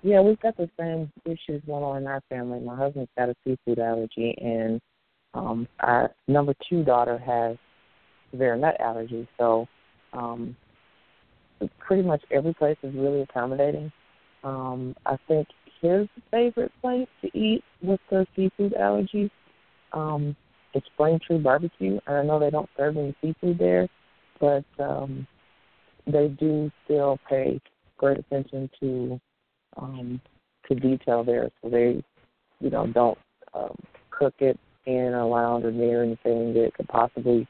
Yeah, 0.02 0.20
we've 0.20 0.40
got 0.40 0.56
the 0.56 0.70
same 0.78 1.10
issues 1.24 1.62
going 1.66 1.82
on 1.82 1.98
in 1.98 2.06
our 2.06 2.22
family. 2.28 2.60
My 2.60 2.76
husband's 2.76 3.10
got 3.16 3.28
a 3.28 3.34
seafood 3.44 3.78
allergy, 3.78 4.34
and 4.40 4.80
um, 5.34 5.66
our 5.80 6.10
number 6.28 6.54
two 6.68 6.84
daughter 6.84 7.18
has 7.18 7.56
severe 8.30 8.56
nut 8.56 8.76
allergy. 8.80 9.28
So, 9.38 9.66
um, 10.12 10.56
pretty 11.78 12.02
much 12.02 12.22
every 12.30 12.54
place 12.54 12.76
is 12.82 12.94
really 12.94 13.22
accommodating. 13.22 13.90
Um, 14.44 14.94
I 15.04 15.16
think 15.26 15.48
his 15.80 16.08
favorite 16.30 16.72
place 16.80 17.08
to 17.22 17.38
eat 17.38 17.62
with 17.82 18.00
the 18.10 18.26
seafood 18.34 18.74
allergy 18.74 19.30
um, 19.92 20.36
is 20.74 20.82
Springtree 20.98 21.42
Barbecue. 21.42 21.98
I 22.06 22.22
know 22.22 22.38
they 22.38 22.50
don't 22.50 22.68
serve 22.76 22.96
any 22.96 23.14
seafood 23.22 23.58
there, 23.58 23.88
but 24.40 24.64
um, 24.78 25.26
they 26.06 26.28
do 26.28 26.70
still 26.84 27.18
pay 27.28 27.60
great 27.96 28.18
attention 28.18 28.70
to 28.80 29.20
um, 29.76 30.20
to 30.68 30.74
detail 30.74 31.24
there, 31.24 31.50
so 31.62 31.70
they, 31.70 32.02
you 32.60 32.70
know, 32.70 32.86
don't 32.86 33.18
um, 33.54 33.76
cook 34.10 34.34
it 34.40 34.58
in 34.86 35.14
a 35.14 35.26
lounge 35.26 35.64
or 35.64 35.70
near 35.70 36.02
anything 36.02 36.52
that 36.54 36.72
could 36.74 36.88
possibly 36.88 37.46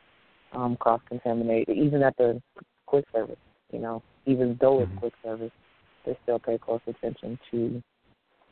um, 0.53 0.77
cross 0.77 1.01
contaminate. 1.09 1.69
Even 1.69 2.03
at 2.03 2.17
the 2.17 2.41
quick 2.87 3.05
service, 3.13 3.39
you 3.73 3.79
know, 3.79 4.03
even 4.27 4.57
though 4.61 4.83
it's 4.83 4.93
Mhm. 4.93 4.99
quick 4.99 5.15
service, 5.25 5.53
they 6.05 6.17
still 6.23 6.39
pay 6.39 6.59
close 6.59 6.81
attention 6.87 7.39
to 7.51 7.83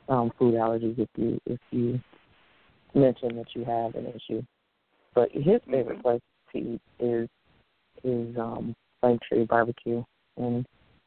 um, 0.09 0.31
food 0.39 0.55
allergies 0.55 0.99
if 0.99 1.09
you 1.17 1.41
if 1.47 1.59
you 1.71 2.01
mention 2.95 3.37
that 3.37 3.55
you 3.55 3.65
have 3.65 3.95
an 3.95 4.07
issue. 4.07 4.43
But 5.15 5.31
his 5.33 5.61
favorite 5.71 5.99
Mhm. 5.99 6.03
place 6.03 6.21
to 6.53 6.59
eat 6.59 6.81
is 6.99 7.29
is 8.05 8.37
um, 8.39 8.75
Flame 9.01 9.19
Tree 9.27 9.45
Barbecue, 9.45 10.05
and 10.37 10.67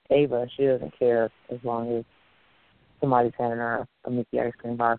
Ava 0.10 0.48
she 0.56 0.66
doesn't 0.66 0.98
care 0.98 1.30
as 1.50 1.64
long 1.64 1.92
as 1.98 2.06
somebody's 3.00 3.34
handing 3.38 3.60
her 3.60 3.88
a 4.06 4.10
Mickey 4.10 4.40
ice 4.40 4.54
cream 4.58 4.76
bar. 4.76 4.98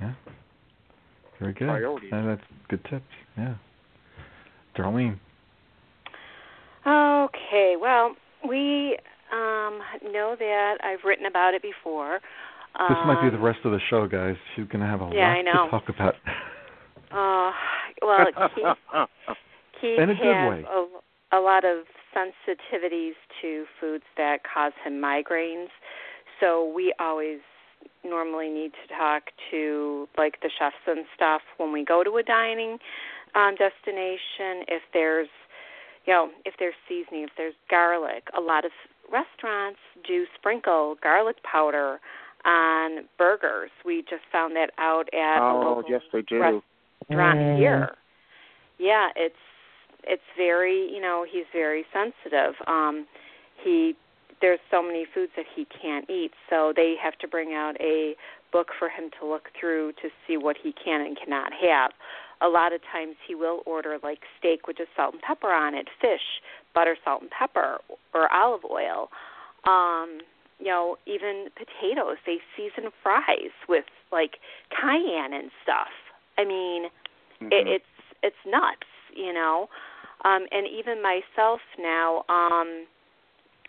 Yeah. 0.00 0.14
Very 1.38 1.52
good. 1.52 1.68
Priorities. 1.68 2.12
And 2.12 2.28
that's 2.28 2.42
good 2.68 2.84
tips. 2.84 3.04
Yeah. 3.36 3.54
Darlene. 4.76 5.18
Okay, 6.86 7.76
well, 7.78 8.16
we 8.48 8.96
um, 9.32 9.80
know 10.12 10.36
that 10.38 10.78
I've 10.82 11.04
written 11.04 11.26
about 11.26 11.54
it 11.54 11.62
before. 11.62 12.20
This 12.88 12.96
might 13.06 13.20
be 13.22 13.30
the 13.30 13.36
Um, 13.36 13.42
rest 13.42 13.58
of 13.64 13.72
the 13.72 13.80
show, 13.90 14.06
guys. 14.06 14.36
She's 14.54 14.66
going 14.66 14.80
to 14.80 14.86
have 14.86 15.00
a 15.02 15.10
Yeah, 15.12 15.28
lot 15.28 15.36
I 15.38 15.42
know. 15.42 15.64
to 15.64 15.70
talk 15.70 15.88
about. 15.88 16.14
Uh, 17.12 17.50
well, 18.02 18.26
Keith, 18.54 19.08
Keith 19.80 19.98
In 19.98 20.10
a 20.10 20.14
has. 20.14 20.64
A, 20.70 20.86
a 21.36 21.40
lot 21.40 21.64
of 21.64 21.78
sensitivities 22.16 23.14
to 23.42 23.64
foods 23.80 24.04
that 24.16 24.42
cause 24.44 24.72
him 24.84 25.00
migraines. 25.02 25.70
So 26.38 26.72
we 26.72 26.94
always 27.00 27.40
normally 28.04 28.48
need 28.48 28.70
to 28.86 28.94
talk 28.94 29.24
to 29.50 30.08
like 30.16 30.40
the 30.42 30.50
chefs 30.56 30.76
and 30.86 31.04
stuff 31.16 31.42
when 31.56 31.72
we 31.72 31.84
go 31.84 32.04
to 32.04 32.16
a 32.18 32.22
dining 32.22 32.78
um, 33.34 33.56
destination. 33.56 34.64
If 34.68 34.82
there's, 34.92 35.28
you 36.06 36.12
know, 36.12 36.30
if 36.44 36.54
there's 36.60 36.74
seasoning, 36.88 37.24
if 37.24 37.30
there's 37.36 37.54
garlic, 37.68 38.28
a 38.36 38.40
lot 38.40 38.64
of 38.64 38.70
restaurants 39.10 39.80
do 40.06 40.26
sprinkle 40.38 40.96
garlic 41.02 41.36
powder 41.42 42.00
on 42.44 43.04
burgers. 43.18 43.70
We 43.84 44.02
just 44.08 44.22
found 44.32 44.56
that 44.56 44.70
out 44.78 45.08
at 45.12 45.38
a 45.38 45.52
Oh, 45.52 45.60
local 45.76 45.90
yes, 45.90 46.02
they 46.12 46.22
do. 46.22 46.40
restaurant 46.40 47.38
Mm. 47.40 47.56
here. 47.58 47.94
Yeah, 48.78 49.10
it's 49.16 49.36
it's 50.04 50.22
very 50.36 50.90
you 50.92 51.00
know 51.00 51.24
he's 51.28 51.46
very 51.52 51.84
sensitive. 51.92 52.54
Um, 52.66 53.06
he 53.62 53.94
there's 54.40 54.60
so 54.70 54.82
many 54.82 55.04
foods 55.04 55.32
that 55.36 55.44
he 55.54 55.66
can't 55.66 56.08
eat, 56.08 56.32
so 56.48 56.72
they 56.74 56.96
have 56.96 57.18
to 57.18 57.28
bring 57.28 57.52
out 57.52 57.78
a 57.78 58.16
book 58.52 58.72
for 58.78 58.88
him 58.88 59.10
to 59.20 59.26
look 59.26 59.50
through 59.58 59.92
to 60.02 60.08
see 60.26 60.36
what 60.38 60.56
he 60.56 60.72
can 60.72 61.02
and 61.02 61.16
cannot 61.16 61.52
have. 61.52 61.92
A 62.40 62.48
lot 62.48 62.72
of 62.72 62.80
times 62.90 63.16
he 63.28 63.34
will 63.34 63.62
order 63.66 63.98
like 64.02 64.20
steak 64.38 64.66
with 64.66 64.78
just 64.78 64.88
salt 64.96 65.12
and 65.12 65.22
pepper 65.22 65.52
on 65.52 65.74
it, 65.74 65.88
fish, 66.00 66.40
butter, 66.74 66.96
salt 67.04 67.22
and 67.22 67.30
pepper, 67.30 67.78
or 68.14 68.32
olive 68.32 68.64
oil. 68.70 69.08
Um, 69.64 70.20
you 70.58 70.66
know, 70.66 70.96
even 71.06 71.48
potatoes, 71.56 72.16
they 72.26 72.38
season 72.56 72.90
fries 73.02 73.52
with 73.68 73.84
like 74.12 74.36
cayenne 74.70 75.32
and 75.32 75.50
stuff. 75.62 75.92
I 76.36 76.44
mean, 76.44 76.90
Mhm. 77.40 77.52
it, 77.52 77.66
it's 77.66 77.84
it's 78.22 78.44
nuts, 78.46 78.86
you 79.14 79.32
know. 79.32 79.68
Um, 80.24 80.46
and 80.52 80.66
even 80.66 81.00
myself 81.00 81.60
now, 81.78 82.24
um, 82.28 82.86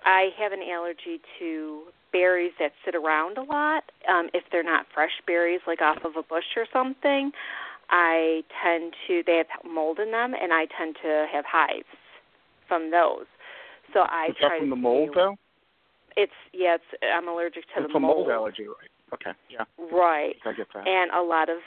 I 0.03 0.34
have 0.38 0.51
an 0.51 0.62
allergy 0.62 1.22
to 1.39 1.84
berries 2.12 2.51
that 2.60 2.74
sit 2.84 2.93
around 2.93 3.38
a 3.38 3.43
lot. 3.43 3.86
Um, 4.08 4.29
if 4.34 4.43
they're 4.51 4.63
not 4.63 4.86
fresh 4.93 5.22
berries, 5.25 5.62
like 5.65 5.81
off 5.81 6.03
of 6.03 6.17
a 6.17 6.24
bush 6.24 6.58
or 6.58 6.65
something, 6.74 7.31
I 7.89 8.43
tend 8.62 8.96
to 9.08 9.24
they 9.25 9.38
have 9.38 9.48
mold 9.63 10.00
in 10.00 10.12
them, 10.12 10.34
and 10.34 10.51
I 10.51 10.65
tend 10.65 10.98
to 11.03 11.27
have 11.31 11.46
hives 11.46 11.86
from 12.72 12.90
those. 12.90 13.28
So 13.94 14.00
I 14.08 14.28
Is 14.30 14.36
that 14.40 14.48
try 14.48 14.60
from 14.60 14.68
to 14.68 14.75
the 14.78 14.80
mold, 14.80 15.10
stay- 15.12 15.20
though? 15.20 15.36
It's 16.16 16.40
yeah, 16.54 16.75
it's 16.75 16.90
I'm 17.04 17.28
allergic 17.28 17.63
to 17.75 17.84
it's 17.84 17.92
the 17.92 17.98
a 17.98 18.00
mold 18.00 18.30
allergy, 18.32 18.63
right? 18.68 18.92
Okay, 19.13 19.32
yeah, 19.50 19.66
Right 19.92 20.36
I 20.46 20.54
get 20.54 20.68
that. 20.74 20.88
and 20.88 21.12
a 21.12 21.22
lot 21.22 21.50
of 21.50 21.58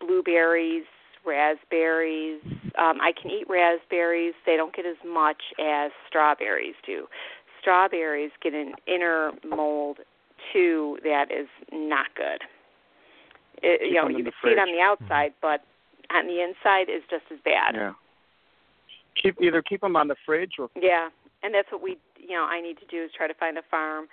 blueberries, 0.00 0.84
raspberries. 1.26 2.40
Um, 2.78 3.00
I 3.00 3.12
can 3.20 3.30
eat 3.30 3.46
raspberries. 3.48 4.32
They 4.46 4.56
don't 4.56 4.74
get 4.74 4.86
as 4.86 4.96
much 5.06 5.42
as 5.60 5.90
strawberries 6.08 6.74
do. 6.86 7.06
Strawberries 7.60 8.30
get 8.42 8.54
an 8.54 8.72
inner 8.86 9.32
mold 9.48 9.98
too 10.52 10.98
that 11.04 11.26
is 11.30 11.48
not 11.72 12.06
good. 12.16 12.40
It, 13.62 13.80
Keep 13.80 13.88
you 13.88 13.94
know, 14.02 14.08
you 14.08 14.24
can 14.24 14.32
see 14.42 14.50
it 14.50 14.58
on 14.58 14.68
the 14.72 14.80
outside, 14.82 15.32
but 15.40 15.60
on 16.14 16.26
the 16.26 16.42
inside 16.42 16.90
is 16.94 17.02
just 17.08 17.24
as 17.32 17.38
bad. 17.44 17.74
Yeah. 17.74 17.92
Keep 19.20 19.40
either 19.40 19.62
keep 19.62 19.80
them 19.80 19.96
on 19.96 20.08
the 20.08 20.16
fridge 20.26 20.52
or 20.58 20.68
Yeah, 20.80 21.08
and 21.42 21.54
that's 21.54 21.70
what 21.70 21.82
we, 21.82 21.98
you 22.18 22.34
know, 22.34 22.44
I 22.44 22.60
need 22.60 22.78
to 22.78 22.86
do 22.86 23.04
is 23.04 23.10
try 23.16 23.26
to 23.26 23.34
find 23.34 23.58
a 23.58 23.62
farm, 23.70 24.06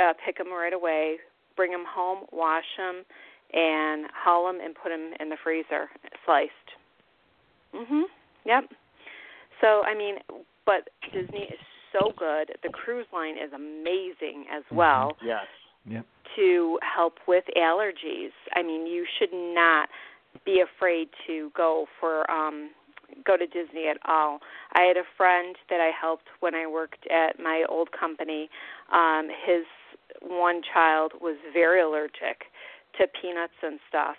uh, 0.00 0.12
pick 0.24 0.38
them 0.38 0.52
right 0.52 0.72
away, 0.72 1.16
bring 1.56 1.72
them 1.72 1.84
home, 1.88 2.26
wash 2.32 2.64
them, 2.76 3.04
and 3.52 4.06
hull 4.14 4.46
them 4.46 4.60
and 4.62 4.74
put 4.74 4.90
them 4.90 5.12
in 5.20 5.28
the 5.28 5.36
freezer, 5.42 5.88
sliced. 6.24 6.52
Mhm. 7.74 8.04
Yep. 8.44 8.72
So 9.60 9.82
I 9.84 9.94
mean, 9.94 10.18
but 10.64 10.88
Disney 11.12 11.44
is 11.44 11.60
so 11.92 12.12
good. 12.16 12.56
The 12.62 12.68
cruise 12.70 13.06
line 13.12 13.36
is 13.38 13.52
amazing 13.52 14.46
as 14.50 14.64
well 14.70 15.16
yes. 15.22 15.46
Yep. 15.86 16.04
to 16.36 16.78
help 16.82 17.18
with 17.26 17.44
allergies. 17.56 18.32
I 18.54 18.62
mean, 18.62 18.86
you 18.86 19.06
should 19.18 19.32
not 19.32 19.88
be 20.44 20.60
afraid 20.60 21.08
to 21.26 21.50
go 21.54 21.86
for 22.00 22.30
um 22.30 22.70
go 23.24 23.36
to 23.36 23.46
Disney 23.46 23.88
at 23.88 23.98
all. 24.06 24.40
I 24.74 24.82
had 24.82 24.96
a 24.96 25.04
friend 25.16 25.56
that 25.70 25.80
I 25.80 25.90
helped 25.98 26.26
when 26.40 26.54
I 26.54 26.66
worked 26.66 27.06
at 27.10 27.38
my 27.38 27.64
old 27.68 27.90
company. 27.92 28.48
Um 28.92 29.28
his 29.46 29.64
one 30.22 30.62
child 30.62 31.12
was 31.20 31.36
very 31.52 31.80
allergic 31.80 32.44
to 32.98 33.06
peanuts 33.20 33.58
and 33.62 33.78
stuff. 33.88 34.16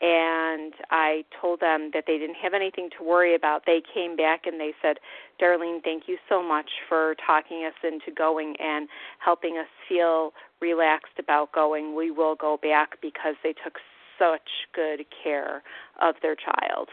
And 0.00 0.74
I 0.90 1.24
told 1.40 1.60
them 1.60 1.90
that 1.92 2.04
they 2.06 2.18
didn't 2.18 2.36
have 2.36 2.54
anything 2.54 2.88
to 2.98 3.04
worry 3.04 3.34
about. 3.34 3.66
They 3.66 3.82
came 3.92 4.16
back 4.16 4.46
and 4.46 4.60
they 4.60 4.72
said, 4.80 4.98
Darlene, 5.42 5.82
thank 5.82 6.04
you 6.06 6.18
so 6.28 6.40
much 6.40 6.70
for 6.88 7.16
talking 7.26 7.64
us 7.64 7.74
into 7.82 8.14
going 8.16 8.54
and 8.60 8.88
helping 9.18 9.58
us 9.58 9.66
feel 9.88 10.32
relaxed 10.60 11.18
about 11.18 11.50
going. 11.52 11.96
We 11.96 12.12
will 12.12 12.36
go 12.36 12.58
back 12.62 13.00
because 13.02 13.34
they 13.42 13.52
took 13.52 13.78
such 14.18 14.48
good 14.72 15.04
care 15.22 15.62
of 16.00 16.14
their 16.22 16.36
child 16.36 16.88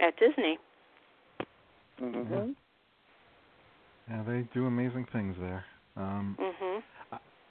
at 0.00 0.14
Disney. 0.18 0.58
Mm-hmm. 2.00 2.50
Yeah, 4.10 4.22
they 4.26 4.46
do 4.52 4.66
amazing 4.66 5.06
things 5.12 5.36
there. 5.40 5.64
Um, 5.96 6.36
Mhm. 6.38 6.82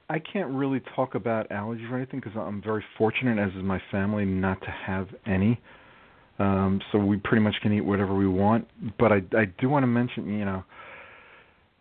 I 0.09 0.19
can't 0.19 0.49
really 0.51 0.81
talk 0.95 1.15
about 1.15 1.49
allergies 1.49 1.89
or 1.89 1.95
anything 1.95 2.19
because 2.19 2.37
I'm 2.37 2.61
very 2.61 2.83
fortunate, 2.97 3.39
as 3.39 3.53
is 3.55 3.63
my 3.63 3.79
family, 3.89 4.25
not 4.25 4.61
to 4.61 4.69
have 4.69 5.07
any. 5.25 5.59
Um, 6.39 6.81
so 6.91 6.99
we 6.99 7.17
pretty 7.17 7.41
much 7.41 7.55
can 7.61 7.71
eat 7.73 7.81
whatever 7.81 8.13
we 8.13 8.27
want. 8.27 8.67
But 8.99 9.11
I, 9.11 9.21
I 9.35 9.45
do 9.45 9.69
want 9.69 9.83
to 9.83 9.87
mention, 9.87 10.27
you 10.27 10.45
know, 10.45 10.63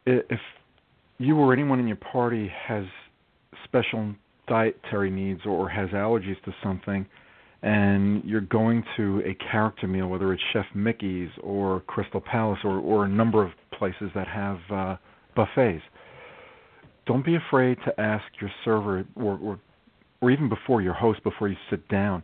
if 0.07 0.41
you 1.19 1.37
or 1.37 1.53
anyone 1.53 1.79
in 1.81 1.87
your 1.87 1.97
party 1.97 2.49
has 2.67 2.85
special 3.65 4.15
dietary 4.47 5.11
needs 5.11 5.41
or 5.45 5.69
has 5.69 5.91
allergies 5.91 6.41
to 6.45 6.55
something, 6.63 7.07
and 7.63 8.25
you're 8.25 8.41
going 8.41 8.83
to 8.97 9.23
a 9.25 9.35
character 9.51 9.87
meal, 9.87 10.09
whether 10.09 10.33
it's 10.33 10.43
Chef 10.53 10.67
Mickey's 10.75 11.31
or 11.43 11.81
Crystal 11.87 12.21
Palace 12.21 12.59
or, 12.65 12.79
or 12.79 13.05
a 13.05 13.09
number 13.09 13.45
of 13.45 13.53
places 13.79 14.11
that 14.15 14.27
have 14.27 14.59
uh, 14.73 14.97
buffets, 15.37 15.83
don't 17.07 17.25
be 17.25 17.37
afraid 17.37 17.79
to 17.85 18.01
ask 18.01 18.25
your 18.41 18.51
server 18.65 19.05
or, 19.17 19.39
or 19.39 19.61
or 20.21 20.31
even 20.31 20.49
before 20.49 20.81
your 20.81 20.95
host 20.95 21.23
before 21.25 21.49
you 21.49 21.57
sit 21.69 21.87
down 21.89 22.23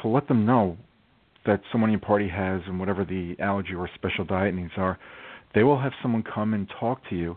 to 0.00 0.08
let 0.08 0.28
them 0.28 0.46
know 0.46 0.76
that 1.44 1.60
someone 1.70 1.90
in 1.90 1.92
your 1.92 2.00
party 2.00 2.28
has 2.28 2.60
and 2.66 2.78
whatever 2.78 3.04
the 3.04 3.34
allergy 3.40 3.74
or 3.74 3.90
special 3.94 4.24
diet 4.24 4.54
needs 4.54 4.72
are. 4.76 4.98
They 5.54 5.62
will 5.64 5.80
have 5.80 5.92
someone 6.02 6.22
come 6.22 6.54
and 6.54 6.68
talk 6.78 7.00
to 7.10 7.16
you, 7.16 7.36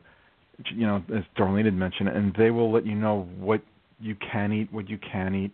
you 0.75 0.85
know, 0.85 1.03
as 1.15 1.23
Darlene 1.37 1.65
had 1.65 1.73
mentioned, 1.73 2.09
and 2.09 2.33
they 2.37 2.51
will 2.51 2.71
let 2.71 2.85
you 2.85 2.95
know 2.95 3.27
what 3.39 3.61
you 3.99 4.15
can 4.31 4.51
eat, 4.51 4.71
what 4.71 4.89
you 4.89 4.97
can 5.11 5.35
eat. 5.35 5.51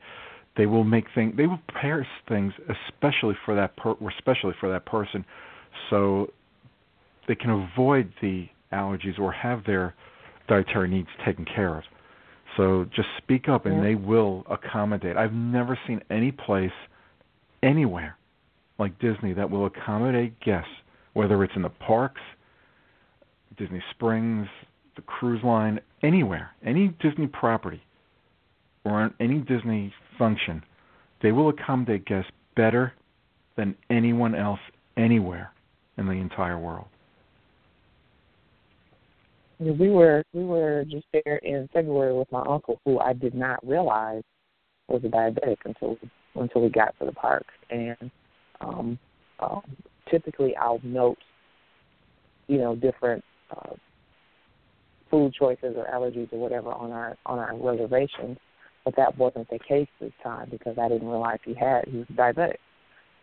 They 0.58 0.65
will 0.65 0.84
make 0.84 1.06
things. 1.13 1.36
They 1.36 1.48
will 1.48 1.60
prepare 1.68 2.08
things 2.28 2.54
especially 2.88 3.36
for 3.46 3.56
that 3.56 3.76
per, 3.76 3.96
especially 4.18 4.54
for 4.60 4.70
that 4.70 4.86
person, 4.86 5.26
so 5.89 6.32
they 7.28 7.36
can 7.36 7.50
avoid 7.50 8.12
the 8.22 8.48
allergies 8.72 9.20
or 9.20 9.32
have 9.32 9.63
their 9.65 9.94
dietary 10.48 10.89
needs 10.89 11.10
taken 11.26 11.46
care 11.46 11.78
of. 11.78 11.84
So 12.56 12.86
just 12.96 13.10
speak 13.18 13.50
up 13.50 13.65
and 13.65 13.78
Yeah. 13.78 13.82
they 13.82 13.96
will 13.96 14.46
accommodate. 14.50 15.18
I've 15.18 15.34
never 15.34 15.78
seen 15.88 16.02
any 16.10 16.32
place 16.32 16.72
anywhere 17.63 18.15
like 18.78 18.98
Disney 19.00 19.34
that 19.34 19.50
will 19.50 19.65
accommodate 19.65 20.39
guests, 20.39 20.72
whether 21.13 21.44
it's 21.44 21.56
in 21.56 21.63
the 21.63 21.70
parks, 21.70 22.22
Disney 23.58 23.82
Springs, 23.91 24.48
the 24.96 25.02
cruise 25.02 25.44
line, 25.44 25.80
anywhere, 26.02 26.52
any 26.63 26.89
Disney 27.00 27.28
property 27.28 27.82
or 28.84 28.94
on 28.94 29.13
any 29.20 29.39
Disney 29.39 29.94
function, 30.17 30.63
they 31.21 31.32
will 31.32 31.49
accommodate 31.49 32.06
guests 32.06 32.32
better 32.56 32.93
than 33.58 33.75
anyone 33.89 34.36
else 34.36 34.60
anywhere 34.97 35.51
in 35.97 36.06
the 36.06 36.13
entire 36.13 36.60
world. 36.60 36.88
We 39.60 39.89
were 39.89 40.23
we 40.34 40.43
were 40.43 40.84
just 40.89 41.06
there 41.13 41.38
in 41.38 41.69
February 41.71 42.13
with 42.13 42.30
my 42.30 42.41
uncle, 42.41 42.82
who 42.84 42.99
I 42.99 43.13
did 43.13 43.34
not 43.34 43.65
realize 43.65 44.23
was 44.89 45.01
a 45.06 45.08
diabetic 45.08 45.58
until 45.63 45.97
until 46.36 46.62
we 46.62 46.69
got 46.69 46.93
to 46.99 47.06
the 47.06 47.13
park. 47.13 47.45
And 47.69 48.12
um, 48.60 48.99
um, 49.39 49.62
typically, 50.12 50.56
I'll 50.58 50.82
note, 50.84 51.17
you 52.47 52.58
know, 52.58 52.75
different 52.75 53.23
uh, 53.49 53.75
food 55.10 55.34
choices 55.34 55.75
or 55.78 55.86
allergies 55.86 56.32
or 56.34 56.39
whatever 56.39 56.71
on 56.71 56.91
our 56.91 57.17
on 57.25 57.39
our 57.39 57.56
reservations, 57.58 58.38
but 58.86 58.95
that 58.95 59.17
wasn't 59.17 59.50
the 59.50 59.60
case 59.60 59.88
this 60.00 60.13
time 60.24 60.48
because 60.50 60.78
I 60.78 60.88
didn't 60.88 61.08
realize 61.08 61.39
he 61.43 61.56
had 61.56 61.86
he 61.88 61.98
was 61.98 62.08
diabetic. 62.13 62.58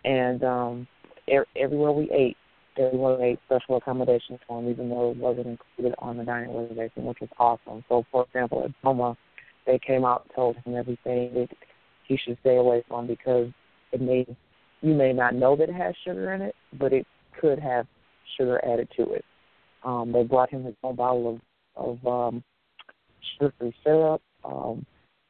And 0.05 0.43
um, 0.43 0.87
er- 1.33 1.47
everywhere 1.57 1.93
we 1.93 2.11
ate, 2.11 2.37
everyone 2.77 3.21
made 3.21 3.39
special 3.47 3.77
accommodations 3.77 4.41
for 4.47 4.61
him, 4.61 4.69
even 4.69 4.91
though 4.91 5.13
it 5.13 5.17
wasn't 5.17 5.47
included 5.47 5.95
on 5.99 6.17
the 6.17 6.25
dining 6.25 6.55
reservation, 6.55 7.05
which 7.05 7.21
was 7.21 7.31
awesome. 7.39 7.85
So, 7.89 8.05
for 8.11 8.25
example, 8.25 8.65
at 8.65 8.73
Toma, 8.83 9.17
they 9.65 9.79
came 9.79 10.05
out 10.05 10.25
and 10.25 10.35
told 10.35 10.57
him 10.57 10.77
everything 10.77 11.33
that 11.35 11.49
he 12.09 12.19
should 12.19 12.37
stay 12.41 12.57
away 12.57 12.83
from 12.89 13.07
because 13.07 13.49
it 13.93 14.01
may 14.01 14.27
you 14.81 14.95
may 14.95 15.13
not 15.13 15.37
know 15.37 15.55
that 15.55 15.69
it 15.69 15.75
has 15.75 15.95
sugar 16.05 16.33
in 16.35 16.43
it, 16.43 16.57
but 16.79 16.93
it 16.93 17.07
could 17.41 17.61
have 17.61 17.87
sugar 18.37 18.61
added 18.65 18.89
to 18.97 19.13
it. 19.13 19.25
Um, 19.85 20.11
they 20.13 20.25
brought 20.25 20.51
him 20.51 20.65
his 20.65 20.75
own 20.83 20.97
bottle 20.97 21.35
of 21.35 21.41
of 21.75 22.07
um, 22.07 22.45
sugar-free 23.39 23.75
syrup. 23.85 24.21
Um, 24.45 24.85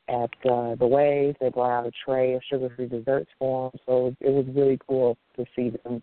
at 0.08 0.50
uh, 0.50 0.74
the 0.74 0.86
Waves, 0.86 1.36
they 1.40 1.48
brought 1.50 1.78
out 1.78 1.86
a 1.86 1.92
tray 2.04 2.34
of 2.34 2.42
sugar-free 2.50 2.88
desserts 2.88 3.30
for 3.38 3.66
him. 3.66 3.80
So 3.86 4.16
it 4.20 4.30
was 4.30 4.46
really 4.54 4.78
cool 4.86 5.16
to 5.36 5.44
see 5.54 5.70
them 5.84 6.02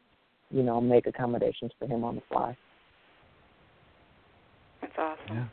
you 0.52 0.64
know, 0.64 0.82
make 0.82 1.08
accommodations 1.08 1.72
for 1.78 1.88
him 1.88 2.04
on 2.04 2.16
the 2.16 2.22
fly. 2.30 2.58
That's 4.82 4.94
awesome. 4.98 5.36
Yeah. 5.36 5.46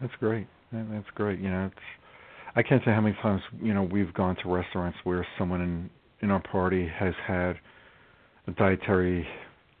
That's 0.00 0.12
great. 0.20 0.46
That's 0.72 1.06
great. 1.14 1.40
You 1.40 1.50
know, 1.50 1.66
it's 1.66 1.84
I 2.54 2.62
can't 2.62 2.82
say 2.84 2.90
how 2.90 3.00
many 3.00 3.16
times 3.22 3.40
you 3.62 3.72
know 3.72 3.82
we've 3.82 4.12
gone 4.12 4.36
to 4.42 4.48
restaurants 4.52 4.98
where 5.04 5.26
someone 5.38 5.60
in 5.62 5.90
in 6.20 6.30
our 6.30 6.42
party 6.42 6.86
has 6.98 7.14
had 7.26 7.56
a 8.46 8.50
dietary 8.52 9.26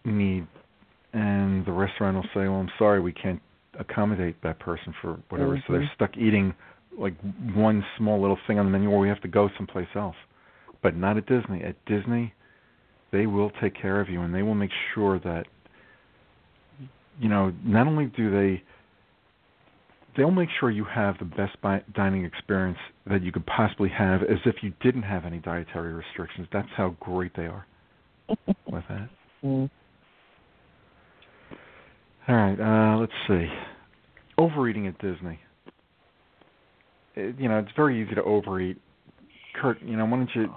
need, 0.04 0.46
and 1.12 1.66
the 1.66 1.72
restaurant 1.72 2.16
will 2.16 2.24
say, 2.34 2.48
"Well, 2.48 2.60
I'm 2.60 2.70
sorry, 2.78 3.00
we 3.00 3.12
can't 3.12 3.42
accommodate 3.78 4.40
that 4.42 4.58
person 4.58 4.94
for 5.00 5.20
whatever." 5.28 5.56
Mm-hmm. 5.56 5.72
So 5.72 5.78
they're 5.78 5.90
stuck 5.94 6.16
eating 6.16 6.54
like 6.98 7.14
one 7.54 7.84
small 7.98 8.20
little 8.20 8.38
thing 8.46 8.58
on 8.58 8.66
the 8.66 8.70
menu, 8.70 8.90
or 8.90 8.98
we 8.98 9.08
have 9.08 9.20
to 9.22 9.28
go 9.28 9.48
someplace 9.56 9.88
else. 9.94 10.16
But 10.82 10.96
not 10.96 11.16
at 11.16 11.26
Disney. 11.26 11.62
At 11.62 11.76
Disney, 11.86 12.32
they 13.12 13.26
will 13.26 13.50
take 13.60 13.74
care 13.80 14.00
of 14.00 14.08
you, 14.08 14.22
and 14.22 14.34
they 14.34 14.42
will 14.42 14.54
make 14.54 14.70
sure 14.94 15.18
that 15.20 15.46
you 17.18 17.28
know 17.28 17.52
not 17.64 17.86
only 17.86 18.06
do 18.06 18.30
they 18.30 18.62
they'll 20.16 20.30
make 20.30 20.48
sure 20.58 20.70
you 20.70 20.84
have 20.84 21.18
the 21.18 21.24
best 21.24 21.60
bi- 21.60 21.82
dining 21.94 22.24
experience 22.24 22.78
that 23.06 23.22
you 23.22 23.30
could 23.30 23.46
possibly 23.46 23.88
have 23.88 24.22
as 24.22 24.38
if 24.46 24.56
you 24.62 24.72
didn't 24.82 25.02
have 25.02 25.24
any 25.24 25.38
dietary 25.38 25.92
restrictions. 25.92 26.48
That's 26.52 26.68
how 26.76 26.96
great 27.00 27.32
they 27.36 27.46
are 27.46 27.66
with 28.28 28.84
that. 28.88 29.08
Mm. 29.44 29.70
All 32.28 32.34
right, 32.34 32.58
uh, 32.60 32.98
let's 32.98 33.12
see. 33.28 33.46
Overeating 34.38 34.86
at 34.88 34.98
Disney. 34.98 35.38
It, 37.14 37.38
you 37.38 37.48
know, 37.48 37.58
it's 37.58 37.70
very 37.76 38.02
easy 38.02 38.14
to 38.14 38.22
overeat. 38.24 38.78
Kurt, 39.54 39.80
you 39.82 39.96
know, 39.96 40.04
why 40.04 40.16
don't 40.18 40.30
you 40.34 40.52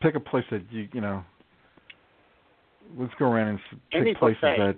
pick 0.00 0.14
a 0.14 0.20
place 0.20 0.44
that 0.50 0.62
you, 0.70 0.86
you 0.92 1.00
know, 1.00 1.24
let's 2.96 3.12
go 3.18 3.26
around 3.26 3.48
and 3.48 3.58
pick 3.90 4.00
Any 4.02 4.14
places 4.14 4.40
buffet. 4.42 4.58
that, 4.58 4.76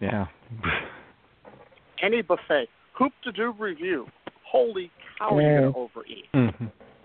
yeah. 0.00 0.26
Any 2.02 2.22
buffet. 2.22 2.68
Hoop 2.94 3.12
to 3.24 3.32
do 3.32 3.52
review. 3.58 4.06
Holy 4.50 4.90
cow, 5.18 5.38
you're 5.38 5.42
Yeah. 5.42 5.60
going 5.60 5.72
to 5.72 5.78
overeat. 5.78 6.24
hmm 6.32 6.48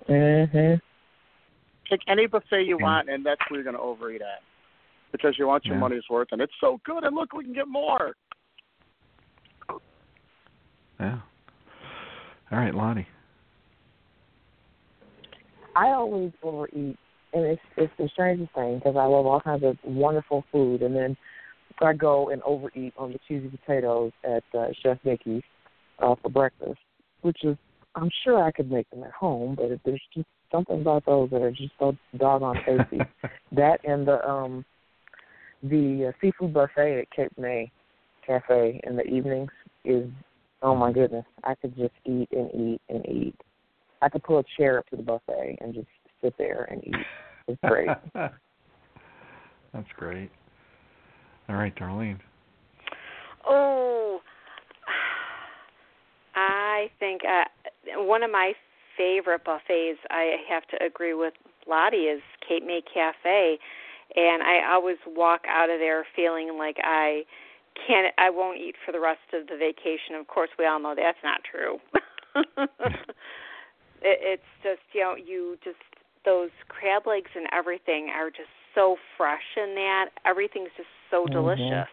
Mhm. 0.09 0.79
Pick 1.89 2.01
any 2.07 2.27
buffet 2.27 2.63
you 2.63 2.77
Yeah. 2.79 2.83
want, 2.83 3.09
and 3.09 3.25
that's 3.25 3.41
where 3.49 3.57
you're 3.57 3.63
going 3.63 3.75
to 3.75 3.81
overeat 3.81 4.21
at. 4.21 4.41
Because 5.11 5.37
you 5.37 5.47
want 5.47 5.65
your 5.65 5.75
Yeah. 5.75 5.81
money's 5.81 6.09
worth, 6.09 6.31
and 6.31 6.41
it's 6.41 6.53
so 6.59 6.79
good, 6.85 7.03
and 7.03 7.15
look, 7.15 7.33
we 7.33 7.43
can 7.43 7.53
get 7.53 7.67
more. 7.67 8.15
Yeah. 11.03 11.19
All 12.51 12.59
right, 12.59 12.73
Lottie. 12.73 13.07
I 15.75 15.89
always 15.89 16.31
overeat, 16.41 16.97
and 17.33 17.45
it's 17.45 17.61
it's 17.75 17.91
the 17.97 18.07
strangest 18.13 18.53
thing 18.53 18.77
because 18.77 18.95
I 18.95 19.03
love 19.03 19.25
all 19.25 19.41
kinds 19.41 19.65
of 19.65 19.75
wonderful 19.83 20.45
food, 20.49 20.81
and 20.81 20.95
then 20.95 21.17
I 21.81 21.91
go 21.91 22.29
and 22.29 22.41
overeat 22.43 22.93
on 22.97 23.11
the 23.11 23.19
cheesy 23.27 23.49
potatoes 23.49 24.13
at 24.23 24.43
uh, 24.57 24.67
Chef 24.81 24.97
Mickey's 25.03 25.41
uh, 25.99 26.15
for 26.21 26.29
breakfast, 26.29 26.79
which 27.21 27.43
is 27.43 27.57
I'm 27.95 28.09
sure 28.23 28.41
I 28.41 28.51
could 28.51 28.71
make 28.71 28.89
them 28.89 29.03
at 29.03 29.11
home, 29.11 29.55
but 29.55 29.71
if 29.71 29.81
there's 29.83 30.01
just 30.13 30.27
something 30.53 30.79
about 30.79 31.05
those 31.05 31.29
that 31.31 31.41
are 31.41 31.51
just 31.51 31.73
so 31.79 31.97
doggone 32.17 32.59
tasty. 32.65 33.01
that 33.51 33.79
and 33.83 34.07
the 34.07 34.25
um 34.25 34.63
the 35.63 36.09
uh, 36.09 36.11
seafood 36.21 36.53
buffet 36.53 36.99
at 36.99 37.11
Cape 37.11 37.37
May 37.37 37.69
Cafe 38.25 38.79
in 38.85 38.95
the 38.95 39.03
evenings 39.03 39.51
is 39.83 40.09
oh 40.63 40.75
my 40.75 40.91
goodness. 40.91 41.25
I 41.43 41.55
could 41.55 41.75
just 41.75 41.93
eat 42.05 42.29
and 42.31 42.49
eat 42.53 42.81
and 42.89 43.05
eat. 43.05 43.35
I 44.01 44.09
could 44.09 44.23
pull 44.23 44.39
a 44.39 44.43
chair 44.57 44.79
up 44.79 44.87
to 44.87 44.95
the 44.95 45.03
buffet 45.03 45.57
and 45.61 45.73
just 45.73 45.87
sit 46.23 46.33
there 46.37 46.67
and 46.71 46.83
eat. 46.85 47.05
It's 47.47 47.59
great. 47.65 47.89
That's 48.13 49.87
great. 49.97 50.31
All 51.49 51.55
right, 51.55 51.75
Darlene. 51.75 52.19
Oh, 53.47 54.19
I 56.35 56.89
think 56.99 57.21
uh, 57.25 58.01
one 58.03 58.23
of 58.23 58.31
my 58.31 58.53
favorite 58.97 59.43
buffets. 59.43 59.99
I 60.09 60.37
have 60.49 60.63
to 60.67 60.85
agree 60.85 61.13
with 61.13 61.33
Lottie 61.67 62.07
is 62.07 62.21
Cape 62.47 62.65
May 62.65 62.81
Cafe, 62.93 63.57
and 64.15 64.43
I 64.43 64.73
always 64.73 64.97
walk 65.07 65.41
out 65.47 65.69
of 65.69 65.79
there 65.79 66.05
feeling 66.15 66.57
like 66.57 66.77
I 66.83 67.23
can't. 67.87 68.13
I 68.17 68.29
won't 68.29 68.59
eat 68.59 68.75
for 68.85 68.91
the 68.91 68.99
rest 68.99 69.21
of 69.33 69.47
the 69.47 69.57
vacation. 69.57 70.15
Of 70.19 70.27
course, 70.27 70.49
we 70.57 70.65
all 70.65 70.79
know 70.79 70.95
that's 70.95 71.17
not 71.23 71.41
true. 71.43 71.77
it, 72.35 72.69
it's 74.01 74.51
just 74.63 74.81
you 74.93 75.01
know 75.01 75.15
you 75.15 75.57
just 75.63 75.77
those 76.25 76.49
crab 76.69 77.05
legs 77.07 77.29
and 77.35 77.47
everything 77.51 78.09
are 78.13 78.29
just 78.29 78.49
so 78.75 78.97
fresh 79.17 79.43
in 79.57 79.75
that. 79.75 80.09
Everything's 80.25 80.69
just 80.77 80.89
so 81.11 81.25
Mhm. 81.27 81.31
delicious. 81.31 81.89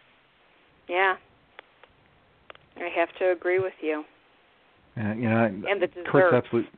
Yeah. 0.88 1.16
I 2.76 2.88
have 2.96 3.12
to 3.18 3.30
agree 3.32 3.58
with 3.58 3.74
you. 3.82 4.04
Yeah, 4.96 5.14
you 5.14 5.28
know, 5.28 5.44
And 5.44 5.82
the 5.82 5.88
Kurt's 5.88 5.94
desserts. 5.94 6.34
absolutely 6.34 6.70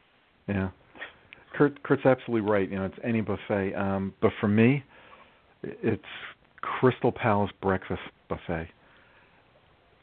yeah. 0.49 0.71
Kurt 1.55 1.83
Kurt's 1.83 2.05
absolutely 2.05 2.51
right. 2.51 2.69
You 2.69 2.77
know, 2.79 2.85
it's 2.87 2.99
any 3.05 3.21
buffet. 3.21 3.75
Um, 3.75 4.15
but 4.21 4.33
for 4.41 4.49
me, 4.49 4.83
it's 5.63 6.03
Crystal 6.61 7.13
Palace 7.13 7.53
breakfast 7.61 8.03
buffet. 8.29 8.69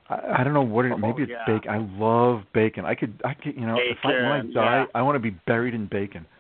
I, 0.10 0.39
I 0.39 0.43
don't 0.43 0.54
know 0.54 0.62
what 0.62 0.86
it. 0.86 0.91
Oh, 0.93 0.98
maybe 0.98 1.24
it's 1.24 1.32
yeah. 1.32 1.45
bacon. 1.48 1.72
I 1.72 1.78
love 2.00 2.41
bacon. 2.54 2.86
I 2.86 2.95
could. 2.95 3.22
I 3.24 3.34
could. 3.34 3.56
You 3.56 3.65
know, 3.67 3.78
if 3.78 3.98
I 4.04 4.08
when 4.08 4.26
I 4.26 4.41
die, 4.54 4.80
yeah. 4.80 4.86
I 4.95 5.02
want 5.02 5.15
to 5.15 5.19
be 5.19 5.32
buried 5.48 5.74
in 5.74 5.88
bacon. 5.88 6.26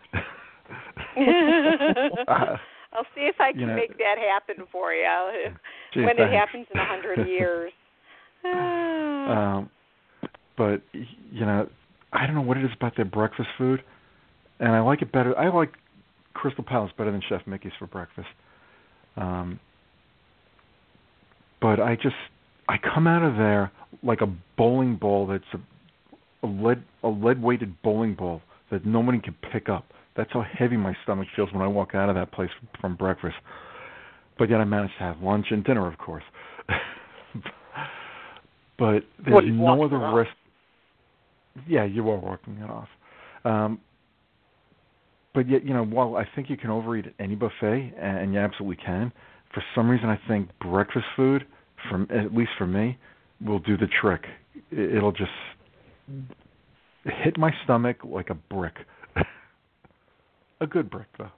Uh, 2.27 2.57
I'll 2.93 3.05
see 3.15 3.21
if 3.21 3.35
I 3.39 3.51
can 3.51 3.61
you 3.61 3.67
know- 3.67 3.75
make 3.75 3.97
that 3.97 4.15
happen 4.17 4.65
for 4.71 4.93
you 4.93 5.05
I'll- 5.05 5.53
Gee, 5.93 6.01
when 6.01 6.19
it 6.19 6.31
happens 6.31 6.65
in 6.73 6.79
a 6.79 6.85
hundred 6.85 7.27
years. 7.27 7.71
um, 8.43 9.69
but 10.57 10.81
you 10.93 11.45
know, 11.45 11.67
I 12.13 12.25
don't 12.25 12.35
know 12.35 12.41
what 12.41 12.57
it 12.57 12.65
is 12.65 12.71
about 12.75 12.95
their 12.95 13.05
breakfast 13.05 13.49
food, 13.57 13.83
and 14.59 14.71
I 14.71 14.79
like 14.81 15.01
it 15.01 15.11
better. 15.11 15.37
I 15.37 15.49
like 15.49 15.73
Crystal 16.33 16.63
Palace 16.63 16.91
better 16.97 17.11
than 17.11 17.21
Chef 17.27 17.41
Mickey's 17.45 17.71
for 17.77 17.87
breakfast. 17.87 18.27
Um, 19.17 19.59
but 21.61 21.79
I 21.79 21.95
just 21.95 22.15
I 22.69 22.77
come 22.93 23.07
out 23.07 23.23
of 23.23 23.35
there 23.35 23.71
like 24.03 24.21
a 24.21 24.27
bowling 24.55 24.95
ball 24.95 25.25
that's 25.25 25.43
a, 25.53 26.45
a 26.45 26.47
lead 26.47 26.83
a 27.03 27.07
lead 27.07 27.41
weighted 27.41 27.81
bowling 27.81 28.13
ball 28.13 28.41
that 28.71 28.85
nobody 28.85 29.19
can 29.19 29.35
pick 29.51 29.69
up. 29.69 29.85
That's 30.15 30.31
how 30.31 30.45
heavy 30.57 30.77
my 30.77 30.95
stomach 31.03 31.27
feels 31.35 31.51
when 31.51 31.63
I 31.63 31.67
walk 31.67 31.95
out 31.95 32.09
of 32.09 32.15
that 32.15 32.31
place 32.31 32.51
from 32.79 32.95
breakfast. 32.95 33.35
But 34.37 34.51
yet 34.51 34.59
I 34.59 34.65
managed 34.65 34.93
to 34.99 35.03
have 35.03 35.19
lunch 35.21 35.47
and 35.49 35.63
dinner, 35.63 35.91
of 35.91 35.97
course. 35.97 36.23
but 38.77 39.03
there's 39.25 39.33
Well, 39.33 39.41
no 39.41 39.83
other 39.83 39.97
off. 39.97 40.27
Yeah, 41.67 41.85
you 41.85 42.07
are 42.09 42.17
walking 42.17 42.57
it 42.57 42.69
off. 42.69 42.87
Um, 43.43 43.79
but 45.33 45.49
yet, 45.49 45.65
you 45.65 45.73
know, 45.73 45.83
while 45.83 46.15
I 46.15 46.25
think 46.35 46.49
you 46.49 46.57
can 46.57 46.69
overeat 46.69 47.07
at 47.07 47.13
any 47.19 47.35
buffet, 47.35 47.93
and 47.99 48.33
you 48.33 48.39
absolutely 48.39 48.83
can, 48.83 49.11
for 49.53 49.63
some 49.73 49.89
reason 49.89 50.09
I 50.09 50.19
think 50.27 50.49
breakfast 50.61 51.05
food, 51.15 51.45
from 51.89 52.07
at 52.09 52.33
least 52.33 52.51
for 52.57 52.67
me, 52.67 52.97
will 53.45 53.59
do 53.59 53.77
the 53.77 53.87
trick. 54.01 54.21
It- 54.71 54.95
It'll 54.95 55.11
just 55.11 55.31
hit 57.05 57.37
my 57.37 57.51
stomach 57.63 57.97
like 58.03 58.29
a 58.29 58.35
brick. 58.35 58.75
a 60.61 60.67
good 60.67 60.89
brick, 60.89 61.07
though. 61.17 61.31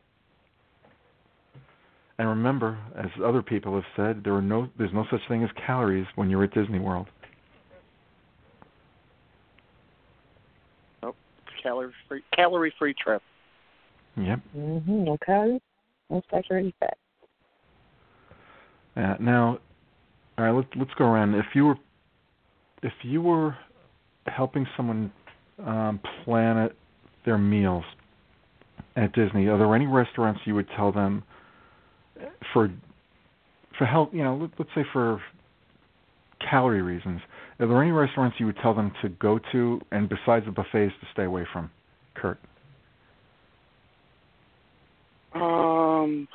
And 2.18 2.30
remember, 2.30 2.78
as 2.96 3.10
other 3.24 3.42
people 3.42 3.74
have 3.76 3.84
said, 3.96 4.24
there 4.24 4.34
are 4.36 4.42
no 4.42 4.70
there's 4.78 4.94
no 4.94 5.06
such 5.10 5.22
thing 5.28 5.44
as 5.44 5.50
calories 5.66 6.06
when 6.16 6.30
you're 6.30 6.44
at 6.44 6.54
Disney 6.54 6.80
World. 6.80 7.08
Calorie 11.64 11.92
free, 12.08 12.24
calorie 12.36 12.74
free 12.80 12.94
trip. 12.94 13.22
Yep. 14.18 14.40
Mhm. 14.56 14.88
No 14.88 15.18
calories, 15.24 15.62
no 16.10 16.22
saturated 16.32 16.74
fat. 16.80 16.98
Uh, 18.96 19.16
now, 19.20 19.60
all 20.38 20.46
right, 20.46 20.52
let's 20.52 20.70
let's 20.76 20.92
go 20.98 21.06
around. 21.06 21.36
If 21.36 21.46
you 21.54 21.66
were 21.66 21.76
if 22.84 22.94
you 23.04 23.22
were 23.22 23.56
helping 24.26 24.66
someone 24.76 25.12
um, 25.60 26.00
plan 26.24 26.58
it, 26.58 26.76
their 27.26 27.38
meals 27.38 27.84
at 28.96 29.14
Disney, 29.14 29.48
are 29.48 29.58
there 29.58 29.74
any 29.76 29.88
restaurants 29.88 30.42
you 30.46 30.56
would 30.56 30.68
tell 30.76 30.92
them 30.92 31.24
for 32.54 32.70
for 33.78 33.86
health? 33.86 34.10
You 34.12 34.24
know, 34.24 34.36
let, 34.36 34.52
let's 34.58 34.72
say 34.76 34.84
for 34.92 35.22
calorie 36.50 36.82
reasons. 36.82 37.22
Are 37.60 37.68
there 37.68 37.82
any 37.82 37.92
restaurants 37.92 38.38
you 38.40 38.48
would 38.48 38.58
tell 38.62 38.74
them 38.74 38.92
to 39.04 39.10
go 39.10 39.40
to, 39.52 39.80
and 39.92 40.10
besides 40.10 40.46
the 40.46 40.52
buffets, 40.52 40.94
to 41.00 41.08
stay 41.14 41.24
away 41.26 41.46
from? 41.54 41.70
Kurt. 42.16 42.40
Um, 45.36 46.28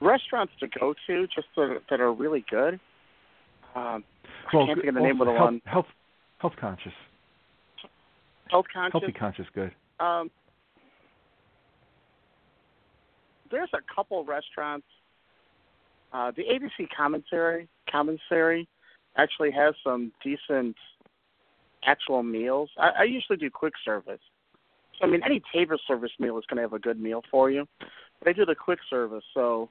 restaurants 0.00 0.52
to 0.60 0.68
go 0.78 0.94
to 1.06 1.26
just 1.34 1.48
that, 1.56 1.80
that 1.90 2.00
are 2.00 2.12
really 2.12 2.44
good. 2.50 2.74
Um, 3.74 4.04
I 4.48 4.50
can't 4.52 4.78
think 4.78 4.88
of 4.88 4.94
the 4.94 5.00
name 5.00 5.20
of 5.20 5.26
the 5.26 5.32
health, 5.32 5.44
one. 5.44 5.62
Health, 5.64 5.86
health 6.38 6.54
conscious, 6.60 6.92
Health 8.50 8.66
conscious. 8.72 9.00
healthy 9.00 9.12
conscious, 9.12 9.46
good. 9.54 9.72
Um, 10.00 10.30
there's 13.50 13.70
a 13.74 13.94
couple 13.94 14.24
restaurants. 14.24 14.86
Uh, 16.12 16.30
the 16.36 16.42
ABC 16.42 16.88
commentary 16.96 17.68
commissary 17.90 18.68
actually 19.16 19.50
has 19.50 19.74
some 19.84 20.12
decent 20.22 20.76
actual 21.84 22.22
meals. 22.22 22.70
I, 22.78 22.90
I 23.00 23.02
usually 23.04 23.36
do 23.36 23.50
quick 23.50 23.74
service. 23.84 24.20
So 24.98 25.06
I 25.06 25.10
mean, 25.10 25.22
any 25.24 25.42
table 25.52 25.76
service 25.86 26.12
meal 26.18 26.38
is 26.38 26.44
going 26.48 26.56
to 26.56 26.62
have 26.62 26.72
a 26.72 26.78
good 26.78 27.00
meal 27.00 27.22
for 27.30 27.50
you. 27.50 27.66
But 28.18 28.28
I 28.28 28.32
do 28.32 28.46
the 28.46 28.54
quick 28.54 28.78
service, 28.88 29.24
so 29.34 29.68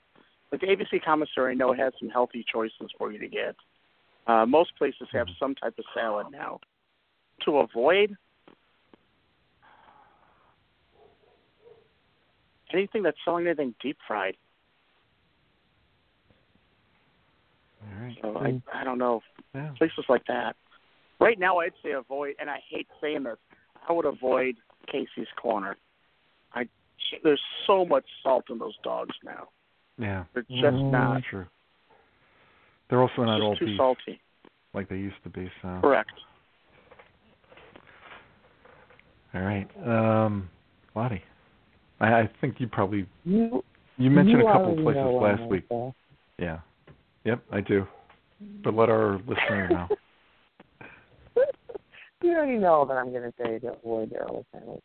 like 0.61 0.77
the 0.77 0.85
ABC 0.85 1.03
commissary, 1.03 1.51
I 1.51 1.55
know 1.55 1.71
it 1.71 1.79
has 1.79 1.93
some 1.99 2.09
healthy 2.09 2.45
choices 2.51 2.89
for 2.97 3.11
you 3.11 3.19
to 3.19 3.27
get. 3.27 3.55
Uh, 4.27 4.45
most 4.45 4.75
places 4.77 5.07
have 5.13 5.27
some 5.39 5.55
type 5.55 5.75
of 5.77 5.85
salad 5.93 6.27
now. 6.31 6.59
To 7.43 7.57
avoid 7.57 8.15
anything 12.73 13.03
that's 13.03 13.17
selling 13.23 13.45
anything 13.45 13.75
deep 13.81 13.97
fried. 14.07 14.35
All 17.81 18.03
right. 18.05 18.17
So 18.21 18.37
I 18.37 18.61
I 18.73 18.83
don't 18.83 18.97
know 18.97 19.21
Yeah. 19.53 19.71
places 19.77 20.05
like 20.09 20.25
that. 20.27 20.55
Right 21.19 21.37
now, 21.37 21.59
I'd 21.59 21.73
say 21.83 21.91
avoid, 21.91 22.35
and 22.39 22.49
I 22.49 22.59
hate 22.69 22.87
saying 23.01 23.23
this. 23.23 23.37
I 23.87 23.93
would 23.93 24.05
avoid 24.05 24.55
Casey's 24.87 25.27
Corner. 25.35 25.77
I 26.53 26.67
there's 27.23 27.41
so 27.67 27.85
much 27.85 28.05
salt 28.23 28.45
in 28.49 28.57
those 28.57 28.77
dogs 28.83 29.15
now. 29.23 29.49
Yeah. 29.97 30.25
They're 30.34 30.43
just 30.43 30.62
Mm. 30.62 30.91
not 30.91 31.23
true. 31.29 31.45
They're 32.89 33.01
also 33.01 33.23
not 33.23 33.41
all 33.41 33.51
just 33.51 33.60
too 33.60 33.65
beef 33.67 33.77
salty. 33.77 34.21
like 34.73 34.89
they 34.89 34.97
used 34.97 35.21
to 35.23 35.29
be. 35.29 35.49
So. 35.62 35.79
Correct. 35.81 36.12
All 39.34 39.41
right. 39.41 39.67
Um, 39.86 40.49
Lottie, 40.95 41.23
I, 41.99 42.21
I 42.21 42.29
think 42.41 42.60
you 42.60 42.67
probably 42.67 43.05
You 43.25 43.63
you 43.97 44.10
mentioned 44.10 44.39
you 44.41 44.47
a 44.47 44.51
couple 44.51 44.67
already 44.67 44.84
places 44.84 45.21
last 45.21 45.49
week. 45.49 45.67
gonna 45.69 45.93
Yeah. 46.38 46.60
Yep, 47.23 47.43
I 47.51 47.62
do. 47.62 47.88
But 48.63 48.75
let 48.75 48.89
our 48.89 49.17
listener 49.27 49.67
know. 49.69 49.88
say. 49.89 51.41
you 52.21 52.31
already 52.36 52.58
know 52.58 52.86
that 52.86 52.93
I'm 52.95 53.12
going 53.12 53.23
to 53.23 53.34
say 53.41 53.60
to 53.60 53.73
avoid 53.73 54.12
the 54.12 54.17
early 54.17 54.45
sandwich. 54.51 54.84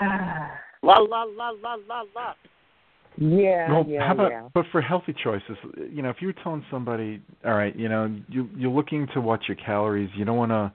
Ah, 0.00 0.58
La 0.82 0.98
la 0.98 1.22
la 1.24 1.50
la 1.50 1.76
la 1.88 2.02
la. 2.14 2.34
Yeah, 3.16 3.70
well, 3.70 3.84
yeah, 3.86 4.06
how 4.06 4.14
about 4.14 4.30
yeah. 4.30 4.48
but 4.54 4.64
for 4.72 4.80
healthy 4.80 5.14
choices, 5.22 5.56
you 5.90 6.02
know, 6.02 6.10
if 6.10 6.16
you're 6.20 6.32
telling 6.32 6.64
somebody, 6.70 7.22
all 7.44 7.54
right, 7.54 7.74
you 7.76 7.88
know, 7.88 8.14
you 8.28 8.48
you're 8.56 8.70
looking 8.70 9.06
to 9.14 9.20
watch 9.20 9.44
your 9.46 9.56
calories, 9.56 10.10
you 10.16 10.24
don't 10.24 10.36
want 10.36 10.50
to 10.50 10.72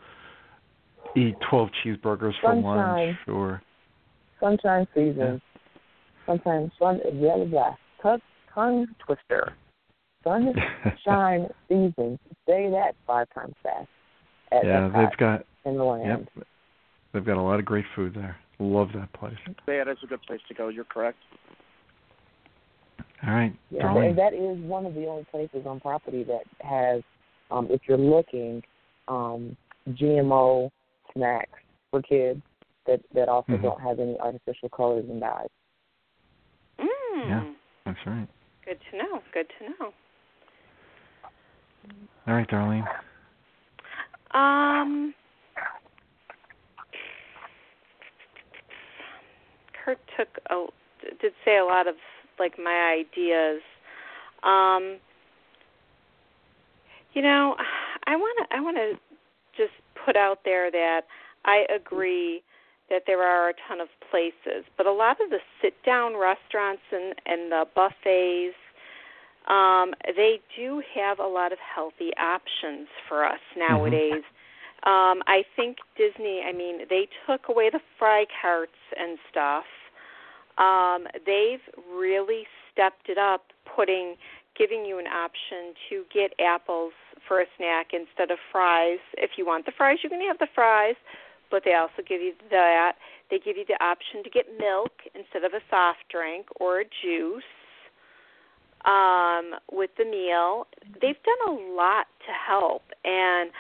eat 1.20 1.36
12 1.50 1.70
cheeseburgers 1.84 2.34
for 2.42 2.56
lunch 2.56 3.18
Sunshine. 3.18 3.18
or 3.28 3.62
Sunshine 4.40 4.88
season. 4.94 5.42
Sometimes 6.26 6.72
sun 6.80 7.02
yeah, 7.16 7.44
yeah. 7.50 7.72
Tongue, 8.02 8.22
tongue 8.54 8.88
twister. 9.06 9.54
Sunshine 10.24 11.48
season. 11.68 12.20
Say 12.48 12.70
that 12.70 12.92
five 13.06 13.28
times 13.34 13.56
fast. 13.64 13.88
At 14.52 14.66
yeah, 14.66 14.90
Epcot 14.90 15.10
they've 15.10 15.18
got 15.18 15.46
in 15.66 15.78
the 15.78 15.84
land. 15.84 16.28
yep. 16.36 16.48
They've 17.14 17.26
got 17.26 17.38
a 17.38 17.42
lot 17.42 17.60
of 17.60 17.66
great 17.66 17.86
food 17.96 18.14
there. 18.14 18.38
Love 18.60 18.90
that 18.94 19.12
place. 19.14 19.38
Yeah, 19.68 19.84
that's 19.86 20.04
a 20.04 20.08
good 20.08 20.22
place 20.22 20.42
to 20.48 20.54
go. 20.54 20.68
You're 20.68 20.84
correct. 20.84 21.18
All 23.28 23.34
right. 23.34 23.54
Yeah, 23.70 23.94
and 23.96 24.18
that 24.18 24.34
is 24.34 24.58
one 24.64 24.86
of 24.86 24.94
the 24.96 25.06
only 25.06 25.26
places 25.30 25.66
on 25.66 25.80
property 25.80 26.24
that 26.24 26.44
has, 26.62 27.02
um, 27.52 27.68
if 27.70 27.82
you're 27.88 27.98
looking, 27.98 28.64
um, 29.08 29.58
GMO 29.90 30.72
snacks 31.14 31.60
for 31.92 32.02
kids 32.02 32.42
that 32.86 33.02
that 33.14 33.28
also 33.28 33.54
Mhm. 33.54 33.62
don't 33.62 33.82
have 33.82 34.00
any 34.00 34.18
artificial 34.20 34.70
colors 34.70 35.06
and 35.10 35.20
dyes. 35.20 35.50
Mm. 36.80 37.28
Yeah. 37.28 37.44
That's 37.86 38.06
right. 38.06 38.28
Good 38.66 38.80
to 38.92 38.98
know. 38.98 39.24
Good 39.32 39.50
to 39.60 39.70
know. 39.70 39.94
All 42.28 42.34
right, 42.34 42.48
Darlene. 42.48 42.88
Um, 44.32 45.14
Kurt 49.74 50.00
took 50.16 50.38
a 50.50 50.68
did 51.20 51.34
say 51.44 51.58
a 51.58 51.66
lot 51.66 51.88
of 51.88 51.96
like 52.40 52.58
my 52.58 52.98
ideas. 53.00 53.62
Um, 54.44 54.98
you 57.14 57.22
know, 57.22 57.56
I 58.06 58.16
want 58.16 58.50
to 58.50 58.56
I 58.56 58.62
want 58.62 58.78
to 58.78 58.94
just 59.58 59.74
put 60.06 60.16
out 60.16 60.40
there 60.46 60.72
that 60.72 61.02
I 61.46 61.66
agree 61.74 62.42
that 62.90 63.04
there 63.06 63.22
are 63.22 63.50
a 63.50 63.54
ton 63.68 63.82
of 63.82 63.88
places, 64.10 64.66
but 64.78 64.86
a 64.86 64.92
lot 64.92 65.18
of 65.22 65.30
the 65.30 65.40
sit 65.62 65.74
down 65.86 66.18
restaurants 66.18 66.84
and 66.92 67.16
and 67.26 67.52
the 67.52 67.66
buffets 67.76 68.56
um, 69.50 69.94
they 70.16 70.40
do 70.56 70.82
have 70.96 71.20
a 71.20 71.28
lot 71.28 71.52
of 71.52 71.58
healthy 71.60 72.12
options 72.18 72.88
for 73.08 73.26
us 73.26 73.40
nowadays. 73.58 74.24
Um, 74.86 75.24
I 75.28 75.44
think 75.56 75.78
Disney, 75.98 76.42
I 76.48 76.54
mean, 76.54 76.82
they 76.90 77.08
took 77.28 77.50
away 77.50 77.70
the 77.72 77.82
fry 77.98 78.26
carts 78.42 78.72
and 78.98 79.18
stuff. 79.30 79.66
Um, 80.60 81.08
they've 81.26 81.64
really 81.90 82.44
stepped 82.72 83.10
it 83.10 83.18
up, 83.18 83.46
putting 83.76 84.16
giving 84.58 84.86
you 84.86 85.00
an 85.00 85.08
option 85.08 85.74
to 85.90 86.04
get 86.14 86.34
apples 86.38 86.92
for 87.26 87.40
a 87.40 87.46
snack 87.58 87.88
instead 87.94 88.30
of 88.30 88.38
fries. 88.52 89.00
If 89.18 89.32
you 89.38 89.46
want 89.46 89.66
the 89.66 89.72
fries, 89.76 90.00
you 90.04 90.10
can 90.10 90.20
have 90.28 90.38
the 90.38 90.50
fries, 90.54 90.96
but 91.50 91.64
they 91.64 91.74
also 91.76 92.04
give 92.06 92.22
you 92.22 92.34
that. 92.52 92.94
They 93.32 93.40
give 93.40 93.56
you 93.56 93.64
the 93.66 93.82
option 93.82 94.22
to 94.24 94.30
get 94.30 94.46
milk 94.60 94.92
instead 95.16 95.46
of 95.46 95.54
a 95.54 95.62
soft 95.70 96.04
drink 96.12 96.48
or 96.60 96.82
a 96.82 96.86
juice 97.02 97.44
um, 98.84 99.56
with 99.72 99.92
the 99.98 100.04
meal. 100.04 100.68
They've 101.02 101.24
done 101.24 101.56
a 101.56 101.74
lot 101.74 102.08
to 102.28 102.34
help, 102.34 102.84
and 103.06 103.52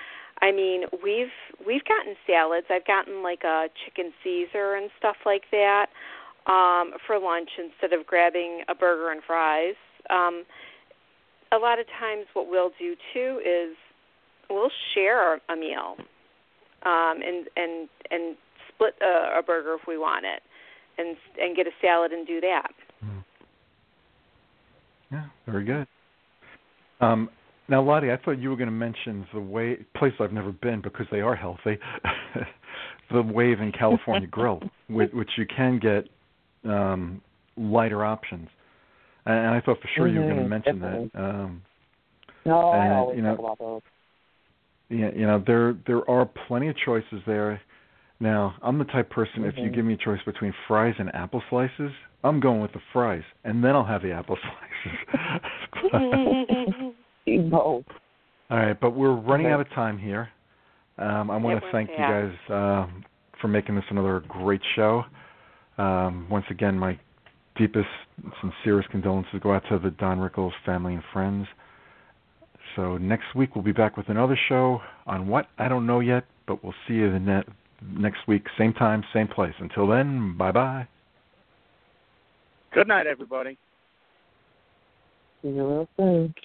I 0.41 0.51
mean, 0.51 0.83
we've 1.01 1.31
we've 1.65 1.85
gotten 1.85 2.15
salads. 2.27 2.67
I've 2.69 2.85
gotten 2.85 3.23
like 3.23 3.43
a 3.43 3.67
chicken 3.85 4.11
Caesar 4.23 4.75
and 4.75 4.89
stuff 4.97 5.17
like 5.25 5.43
that 5.51 5.87
um, 6.49 6.93
for 7.05 7.19
lunch 7.19 7.49
instead 7.57 7.97
of 7.97 8.05
grabbing 8.05 8.61
a 8.67 8.75
burger 8.75 9.11
and 9.11 9.21
fries. 9.25 9.75
Um, 10.09 10.43
a 11.51 11.57
lot 11.57 11.79
of 11.79 11.85
times, 11.99 12.25
what 12.33 12.49
we'll 12.49 12.71
do 12.79 12.95
too 13.13 13.39
is 13.39 13.75
we'll 14.49 14.71
share 14.93 15.35
a 15.35 15.55
meal 15.55 15.95
um, 16.83 17.21
and 17.25 17.47
and 17.55 17.89
and 18.11 18.35
split 18.67 18.95
a, 19.01 19.39
a 19.39 19.43
burger 19.43 19.75
if 19.79 19.87
we 19.87 19.97
want 19.97 20.25
it, 20.25 20.41
and 20.97 21.15
and 21.39 21.55
get 21.55 21.67
a 21.67 21.71
salad 21.81 22.11
and 22.11 22.25
do 22.25 22.41
that. 22.41 22.71
Yeah, 25.11 25.25
very 25.47 25.65
good. 25.65 25.87
Um, 27.01 27.29
now, 27.67 27.81
Lottie, 27.81 28.11
I 28.11 28.17
thought 28.17 28.39
you 28.39 28.49
were 28.49 28.55
going 28.55 28.67
to 28.67 28.71
mention 28.71 29.25
the 29.33 29.39
way 29.39 29.77
place 29.95 30.13
I've 30.19 30.33
never 30.33 30.51
been 30.51 30.81
because 30.81 31.07
they 31.11 31.21
are 31.21 31.35
healthy. 31.35 31.77
the 33.11 33.21
Wave 33.21 33.59
in 33.59 33.71
California 33.71 34.27
Grill, 34.27 34.61
which, 34.89 35.11
which 35.13 35.29
you 35.37 35.45
can 35.45 35.79
get 35.79 36.05
um, 36.65 37.21
lighter 37.57 38.03
options. 38.05 38.49
And, 39.25 39.35
and 39.37 39.47
I 39.55 39.61
thought 39.61 39.79
for 39.81 39.89
sure 39.95 40.07
you 40.07 40.19
were 40.21 40.25
going 40.25 40.37
to 40.37 40.43
Mhm, 40.43 40.49
mention 40.49 40.79
definitely. 40.79 41.11
that. 41.13 41.21
Um, 41.23 41.61
No, 42.45 42.69
I 42.69 42.89
always 42.95 43.17
you 43.17 43.21
know- 43.23 43.35
talk 43.35 43.39
about 43.39 43.59
those. 43.59 43.81
yeah, 44.89 45.11
you 45.13 45.25
know 45.27 45.39
there 45.45 45.73
there 45.85 46.09
are 46.09 46.25
plenty 46.25 46.67
of 46.69 46.75
choices 46.77 47.21
there. 47.27 47.61
Now, 48.21 48.55
I'm 48.61 48.77
the 48.77 48.85
type 48.85 49.05
of 49.05 49.11
person 49.11 49.45
if 49.45 49.55
you 49.57 49.69
Mhm. 49.69 49.73
give 49.73 49.85
me 49.85 49.93
a 49.93 49.97
choice 49.97 50.21
between 50.23 50.51
fries 50.67 50.95
and 50.99 51.13
apple 51.15 51.41
slices, 51.49 51.91
I'm 52.23 52.39
going 52.41 52.59
with 52.59 52.73
the 52.73 52.81
fries, 52.91 53.23
and 53.45 53.63
then 53.63 53.75
I'll 53.75 53.85
have 53.85 54.01
the 54.01 54.11
apple 54.11 54.37
slices. 54.41 54.97
Both. 57.49 57.85
All 58.49 58.57
right, 58.57 58.77
but 58.79 58.91
we're 58.91 59.13
running 59.13 59.47
Okay. 59.47 59.53
out 59.53 59.61
of 59.61 59.69
time 59.69 59.97
here. 59.97 60.29
Um, 60.97 61.29
I 61.31 61.37
want 61.37 61.61
to 61.61 61.71
thank 61.71 61.89
you 61.91 61.95
guys 61.97 62.33
um, 62.49 63.05
for 63.39 63.47
making 63.47 63.75
this 63.75 63.85
another 63.89 64.19
great 64.27 64.61
show. 64.75 65.05
Um, 65.79 66.27
once 66.29 66.45
again, 66.49 66.77
my 66.77 66.99
deepest, 67.55 67.87
sincerest 68.41 68.89
condolences 68.89 69.39
go 69.41 69.53
out 69.53 69.63
to 69.69 69.79
the 69.79 69.91
Don 69.91 70.19
Rickles 70.19 70.51
family 70.65 70.93
and 70.93 71.03
friends. 71.13 71.47
So 72.75 72.97
next 72.97 73.33
week 73.33 73.55
we'll 73.55 73.63
be 73.63 73.71
back 73.71 73.95
with 73.95 74.09
another 74.09 74.37
show 74.49 74.81
on 75.07 75.27
what 75.29 75.47
I 75.57 75.69
don't 75.69 75.87
know 75.87 76.01
yet, 76.01 76.25
but 76.47 76.61
we'll 76.63 76.75
see 76.85 76.95
you 76.95 77.11
the 77.11 77.19
ne- 77.19 77.43
next 77.97 78.27
week, 78.27 78.45
same 78.57 78.73
time, 78.73 79.05
same 79.13 79.29
place. 79.29 79.53
Until 79.59 79.87
then, 79.87 80.35
bye 80.37 80.51
bye. 80.51 80.85
Good 82.73 82.89
night, 82.89 83.07
everybody. 83.07 83.57
See 85.41 85.47
you 85.47 85.65
real 85.65 85.89
soon. 85.95 86.35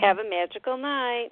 Have 0.00 0.18
a 0.18 0.28
magical 0.28 0.78
night. 0.78 1.30